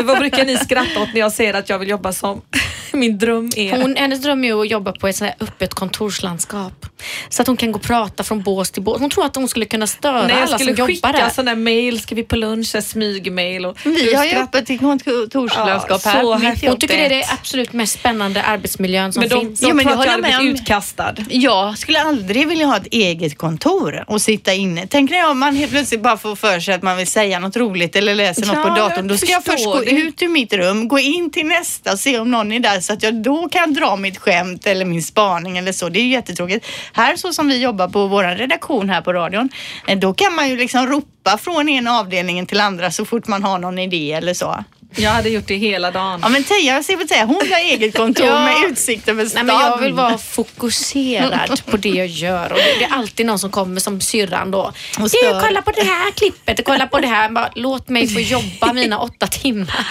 [0.00, 2.40] Men vad brukar ni skratta åt när jag säger att jag vill jobba som
[2.92, 3.82] min dröm är?
[3.82, 6.86] Hon, hennes dröm är att jobba på ett sånt här öppet kontorslandskap.
[7.28, 9.00] Så att hon kan gå och prata från bås till bås.
[9.00, 11.30] Hon tror att hon skulle kunna störa jag alla skulle som skicka jobbar där.
[11.30, 13.66] sådana mail, ska vi på lunch, smygmail.
[13.66, 16.22] Och Vi du har ju öppet i kontorslandskap Ja, här.
[16.56, 16.68] så.
[16.68, 19.60] Hon tycker det är det absolut mest spännande arbetsmiljön som Men de, finns.
[19.60, 20.54] de Jo, men tror det att jag håller jag med om.
[20.54, 21.14] utkastad.
[21.30, 24.86] Jag skulle aldrig vilja ha ett eget kontor och sitta inne.
[24.90, 27.56] Tänk när jag, man helt plötsligt bara får för sig att man vill säga något
[27.56, 29.08] roligt eller läser något Ja, på jag datorn.
[29.08, 29.89] Då ska jag först gå det.
[29.90, 30.06] Mm.
[30.06, 32.92] ut ur mitt rum, gå in till nästa och se om någon är där så
[32.92, 35.88] att jag då kan dra mitt skämt eller min spaning eller så.
[35.88, 36.66] Det är ju jättetråkigt.
[36.92, 39.48] Här så som vi jobbar på vår redaktion här på radion,
[39.86, 43.42] eh, då kan man ju liksom ropa från ena avdelningen till andra så fort man
[43.42, 44.64] har någon idé eller så.
[44.96, 46.20] Jag hade gjort det hela dagen.
[46.22, 48.40] Ja men Teija, jag ser säga, hon har eget kontor Ja.
[48.44, 49.46] med utsikt över Nej, stan.
[49.46, 53.50] men jag vill vara fokuserad på det jag gör och det, är alltid någon som
[53.50, 54.72] kommer som syrran då.
[54.98, 55.40] Du, stör.
[55.40, 57.30] kolla på det här klippet och kolla på det här.
[57.30, 59.86] Bara, låt mig få jobba mina åtta timmar.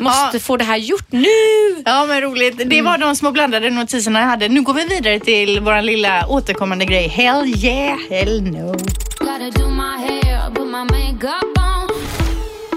[0.00, 0.40] Måste Ja.
[0.40, 1.26] få det här gjort nu.
[1.84, 2.70] Ja men roligt.
[2.70, 4.48] Det var de små blandade notiserna jag hade.
[4.48, 7.08] Nu går vi vidare till vår lilla återkommande grej.
[7.08, 8.72] Hell yeah, hell no.
[9.18, 11.65] Gotta do my hair, put my makeup on.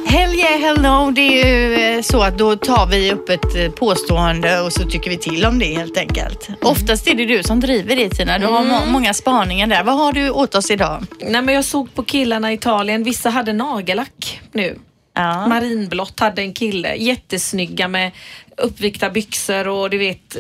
[0.10, 1.12] Hell yeah, hell no.
[1.12, 4.84] Det är ju eh, så att då tar vi upp ett eh, påstående och så
[4.90, 6.50] tycker vi till om det helt enkelt.
[6.62, 8.40] Oftast är det du som driver det Tina.
[8.40, 9.84] Du har må- många spaningar där.
[9.84, 11.06] Vad har du åt oss idag?
[11.22, 14.80] Nej, men jag såg på killarna i Italien, vissa hade nagellack nu.
[15.14, 15.48] Ja.
[15.48, 18.12] Marinblått hade en kille, jättesnygga med
[18.58, 20.38] uppvikta byxor och du vet,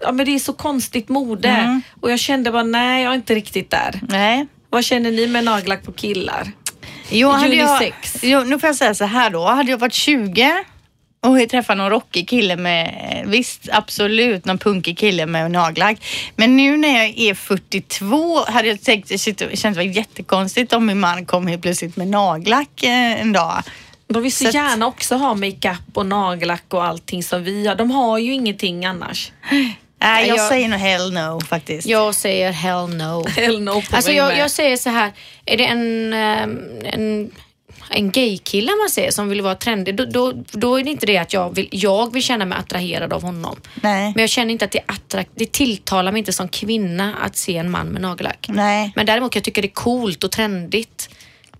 [0.00, 1.48] ja men det är så konstigt mode.
[1.48, 1.82] Mm.
[2.00, 4.00] Och jag kände bara, nej jag är inte riktigt där.
[4.08, 4.46] Nej.
[4.70, 6.52] Vad känner ni med nagellack på killar?
[7.10, 7.92] Jo, hade jag,
[8.22, 9.46] jo, nu får jag säga så här då.
[9.46, 10.64] Hade jag varit 20
[11.20, 16.04] och träffa någon rockig kille med, visst absolut någon punkig kille med nagellack.
[16.36, 20.86] Men nu när jag är 42 hade jag tänkt, det känns det var jättekonstigt om
[20.86, 23.62] min man kom helt plötsligt med nagellack eh, en dag.
[24.08, 27.74] De vill så, att- gärna också ha makeup och nagellack och allting som vi har.
[27.74, 29.32] De har ju ingenting annars.
[30.02, 31.86] Nej, jag, jag- säger nog hell no faktiskt.
[31.88, 33.26] Jag säger hell no.
[33.28, 34.38] Hell no på Alltså mig jag, med.
[34.38, 35.12] jag säger så här,
[35.46, 37.30] är det en, ehm, en,
[37.90, 41.18] en gaykille man ser som vill vara trendig, då, då, då är det inte det
[41.18, 43.60] att jag vill, jag vill känna mig attraherad av honom.
[43.74, 44.12] Nej.
[44.14, 47.36] Men jag känner inte att det är attrakt, det tilltalar mig inte som kvinna att
[47.36, 48.46] se en man med nagellack.
[48.48, 48.92] Nej.
[48.96, 51.10] Men däremot kan jag tycka det är coolt och trendigt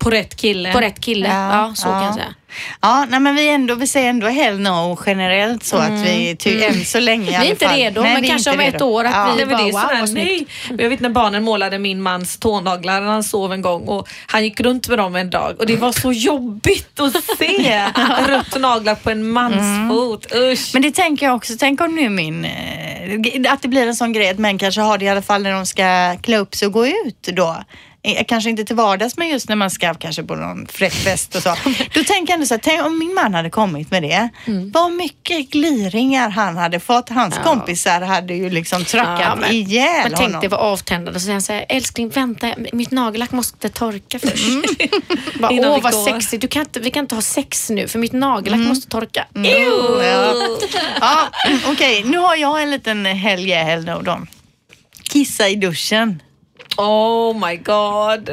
[0.01, 0.73] På rätt kille.
[0.73, 1.27] på rätt kille.
[1.27, 2.05] Ja, så kan ja.
[2.05, 2.33] jag säga.
[2.81, 6.63] Ja, nej, men vi, ändå, vi säger ändå hell no generellt så att vi ty,
[6.63, 7.75] än så länge i Vi är alla inte fall.
[7.75, 9.29] redo, Nej, men kanske om ett år att ja.
[9.31, 10.45] vi- Nej, men det är Wow, sådär, vad nej.
[10.77, 14.43] Jag vet när barnen målade min mans tånaglar när han sov en gång och han
[14.43, 17.85] gick runt med dem en dag och det var så jobbigt att se
[18.27, 20.25] rött naglar på en mans fot.
[20.35, 20.69] Usch.
[20.73, 24.13] Men det tänker jag också, tänk om nu min, eh, att det blir en sån
[24.13, 26.65] grej att män kanske har det i alla fall när de ska klä upp sig
[26.65, 27.63] och gå ut då.
[28.27, 31.55] Kanske inte till vardags men just när man ska kanske på någon fest och så.
[31.93, 34.29] Då tänker jag ändå så här, tänk om min man hade kommit med det.
[34.73, 37.09] Vad mycket gliringar han hade fått.
[37.09, 37.47] Hans Mm.
[37.47, 37.53] Ja.
[37.53, 40.49] kompisar hade ju liksom trackat Ja, men- ihjäl Man tänkte honom.
[40.49, 44.45] vara avtändande och så säger han så här, älskling vänta, mitt nagellack måste torka först.
[45.39, 47.87] Bara, Innan Åh vad går." sexigt, du kan inte, vi kan inte ha sex nu
[47.87, 49.27] för mitt nagellack måste torka.
[49.33, 51.29] Ja, ja
[51.67, 52.03] okej.
[52.03, 54.21] Nu har jag en liten helg no då.
[55.03, 56.21] Kissa i duschen.
[56.83, 58.29] Oh my god.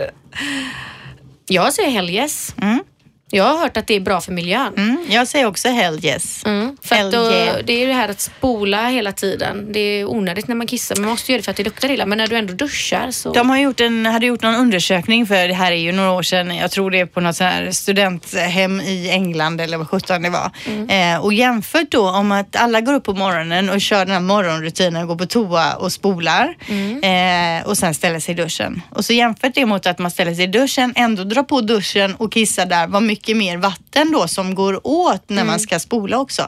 [1.48, 2.54] Jag säger hell yes.
[2.62, 2.84] Mm.
[3.30, 4.72] Jag har hört att det är bra för miljön.
[4.76, 6.44] Mm, jag säger också hell yes.
[6.44, 7.56] Mm, för Hell då, yeah.
[7.64, 9.72] Det är ju det här att spola hela tiden.
[9.72, 10.96] Det är onödigt när man kissar.
[10.96, 12.06] Man måste göra det för att det luktar illa.
[12.06, 13.32] Men när du ändå duschar så...
[13.32, 16.22] De har gjort en, hade gjort någon undersökning för det här är ju några år
[16.22, 16.56] sedan.
[16.56, 20.30] Jag tror det är på något sånt här studenthem i England eller vad sjutton det
[20.30, 20.50] var.
[20.88, 24.20] Eh, och jämfört då om att alla går upp på morgonen och kör den här
[24.20, 26.56] morgonrutinen, går på toa och spolar
[27.02, 28.82] eh, och sen ställer sig i duschen.
[28.90, 32.14] Och så jämfört det mot att man ställer sig i duschen, ändå drar på duschen
[32.14, 36.18] och kissar där, vad mycket mer vatten då som går åt när man ska spola
[36.18, 36.42] också.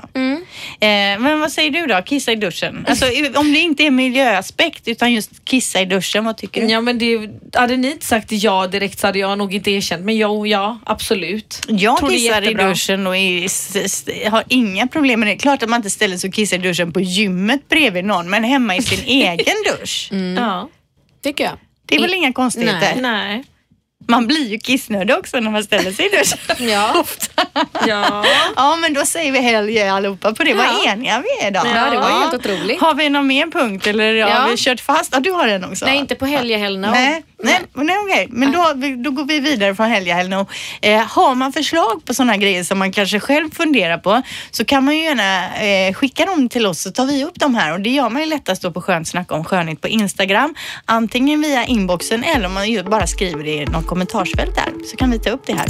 [0.81, 0.89] Eh,
[1.21, 2.03] men vad säger du då?
[2.03, 2.87] Kissa i duschen?
[2.89, 3.05] Alltså
[3.35, 6.67] om det inte är miljöaspekt utan just kissa i duschen, vad tycker du?
[6.73, 10.05] Ja men det, hade ni inte sagt ja direkt så hade jag nog inte erkänt.
[10.05, 11.63] Men jo, ja absolut.
[11.69, 15.37] Jag Tror kissar i duschen och är, s- s- har inga problem med det.
[15.37, 18.45] Klart att man inte ställer sig och kissar i duschen på gymmet bredvid någon, men
[18.45, 20.11] hemma i sin egen dusch.
[20.37, 20.69] Ja.
[21.25, 21.53] Tycker jag.
[21.87, 22.95] Det är väl inga konstigheter?
[23.01, 23.45] Nej.
[24.11, 26.39] Man blir ju kissnödig också när man ställer sig i duschen.
[26.71, 27.05] Ja.
[27.87, 28.25] Ja.
[28.57, 30.55] ja, men då säger vi yeah allihopa på det.
[30.55, 30.93] Vad Ja.
[30.93, 31.67] eniga vi är idag.
[31.75, 32.81] Ja, det var helt otroligt.
[32.81, 34.29] Har vi någon mer punkt eller Ja.
[34.29, 35.11] har vi kört fast?
[35.13, 35.85] Ja, du har den också.
[35.87, 36.79] Nej, inte på helga heller.
[36.79, 36.91] No.
[36.91, 38.27] Nej, nej, nej okej.
[38.31, 38.73] Men då,
[39.05, 40.47] då går vi vidare från helga helg no.
[40.83, 44.85] eh, Har man förslag på sådana grejer som man kanske själv funderar på så kan
[44.85, 47.81] man ju gärna eh, skicka dem till oss så tar vi upp dem här och
[47.81, 50.55] det gör man ju lättast då på Skönt snack om skönhet på Instagram.
[50.85, 55.11] Antingen via inboxen eller om man bara skriver det i något kommentarsfält där så kan
[55.11, 55.67] vi ta upp det här.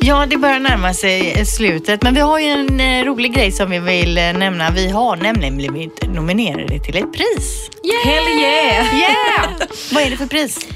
[0.00, 3.52] Ja, det börjar närma sig eh, slutet, men vi har ju en eh, rolig grej
[3.52, 4.70] som vi vill eh, nämna.
[4.70, 7.70] Vi har nämligen blivit nominerade till ett pris.
[8.04, 8.98] Hell yeah!
[8.98, 9.50] Yeah!
[9.92, 10.68] Vad är det för pris?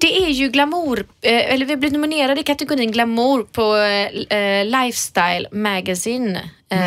[0.00, 3.76] Det är ju glamour, eh, eller vi har blivit nominerade i kategorin glamour på
[4.64, 6.40] Lifestyle Magazine
[6.70, 6.78] eh,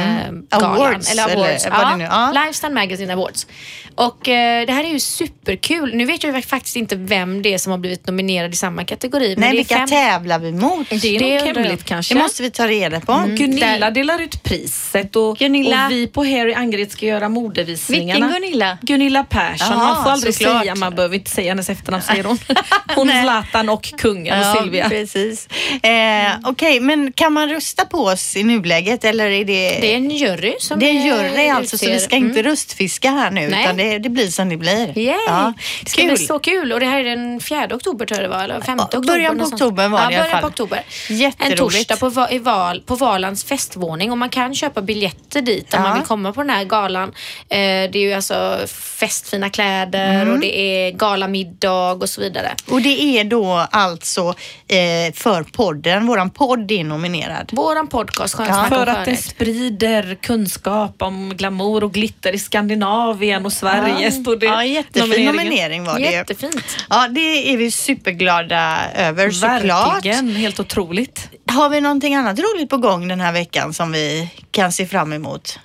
[0.60, 0.76] galan.
[0.76, 1.66] Awards, eller awards.
[1.66, 2.32] eller ja, det nu- ja.
[2.46, 3.48] Lifestyle Magazine Awards.
[3.96, 5.96] Och eh, det här är ju superkul.
[5.96, 9.36] Nu vet jag faktiskt inte vem det är som har blivit nominerad i samma kategori.
[9.38, 10.90] Nej, vilka fem- tävlar vi mot?
[10.90, 12.14] Det är Det nog hemligt kanske.
[12.14, 13.24] Det måste vi ta reda på.
[13.28, 15.86] Gunilla Där- delar ut priset och, Gunilla.
[15.86, 18.26] och vi på Harry Angered ska göra modevisningarna.
[18.26, 18.78] Vilken Gunilla?
[18.82, 19.68] Gunilla Persson.
[19.70, 20.62] Jaha, man får aldrig såklart.
[20.62, 22.38] säga, man behöver inte säga hennes efternamn säger hon.
[22.96, 24.90] Hon Zlatan och kungen och Silvia.
[24.90, 25.48] precis.
[25.84, 29.71] Eh, Okej, men kan man rösta på oss i nuläget eller är det...
[29.82, 32.44] Det är en jury som det är en jury alltså, så vi ska utser- inte
[32.44, 33.64] röstfiska här nu Nej.
[33.64, 34.98] utan det, det blir som det blir.
[34.98, 35.16] Yay.
[35.28, 35.54] Ja,
[35.84, 38.36] Det ska bli så kul och det här är den 4 oktober tror jag det
[38.38, 39.08] var, eller 5 Ja, oktober.
[39.08, 40.50] början på oktober var det ja, i alla början på fall.
[40.50, 40.84] oktober.
[41.10, 41.52] Jätteroligt.
[41.52, 45.74] En torsdag på, Va- i val, på Valans festvåning och man kan köpa biljetter dit
[45.74, 45.90] om Ja.
[45.90, 47.10] man vill komma på den här galan.
[47.10, 50.34] Eh, det är ju alltså festfina kläder Mm.
[50.34, 52.52] och det är galamiddag och så vidare.
[52.72, 54.22] Och det är då alltså
[54.68, 57.50] eh, för podden, våran podd är nominerad.
[57.54, 59.38] Våran podcast Skönt Ja, om För att det skönhet.
[59.62, 64.12] Sprider kunskap om glamour och glitter i Skandinavien och Sverige.
[64.12, 66.12] Står det Ja, jättefin nominering var det.
[66.12, 66.78] Jättefint.
[66.90, 69.96] Ja, det är vi superglada över såklart.
[69.96, 71.30] Verkligen, helt otroligt.
[71.48, 75.14] Har vi någonting annat roligt på gång den här veckan som vi kan se fram
[75.14, 75.60] emot?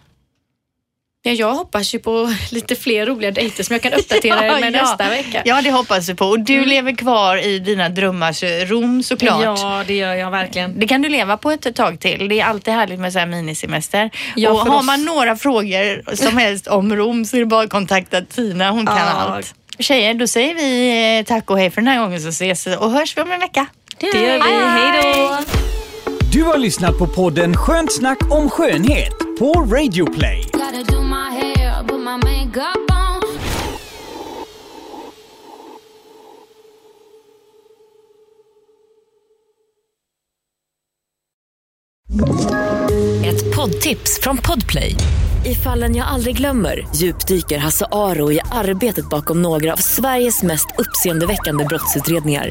[1.27, 4.73] Ja, jag hoppas ju på lite fler roliga dejter som jag kan uppdatera er med
[4.73, 5.43] nästa vecka.
[5.45, 6.27] Ja, det hoppas vi på.
[6.27, 9.43] Och du lever kvar i dina drömmars Rom såklart.
[9.43, 10.81] Ja, det gör jag verkligen.
[10.81, 12.29] Det kan du leva på ett tag till.
[12.29, 14.11] Det är alltid härligt med så här minisemester.
[14.37, 17.63] Ja, och har oss- man några frågor som helst om Rom så är det bara
[17.65, 18.71] att kontakta Tina.
[18.71, 19.03] Hon kan Ja.
[19.05, 19.55] allt.
[19.79, 22.91] Tjejer, då säger vi eh, tack och hej för den här gången så ses och
[22.91, 23.67] hörs vi om en vecka.
[24.01, 24.65] Det gör vi.
[24.65, 25.39] Hej då!
[26.33, 30.51] Du har lyssnat på podden Skönt snack om skönhet på Radio Play.
[43.25, 44.95] Ett poddtips från Podplay.
[45.45, 50.67] I fallen jag aldrig glömmer djupdyker Hasse Aro i arbetet bakom några av Sveriges mest
[50.79, 52.51] uppseendeväckande brottsutredningar.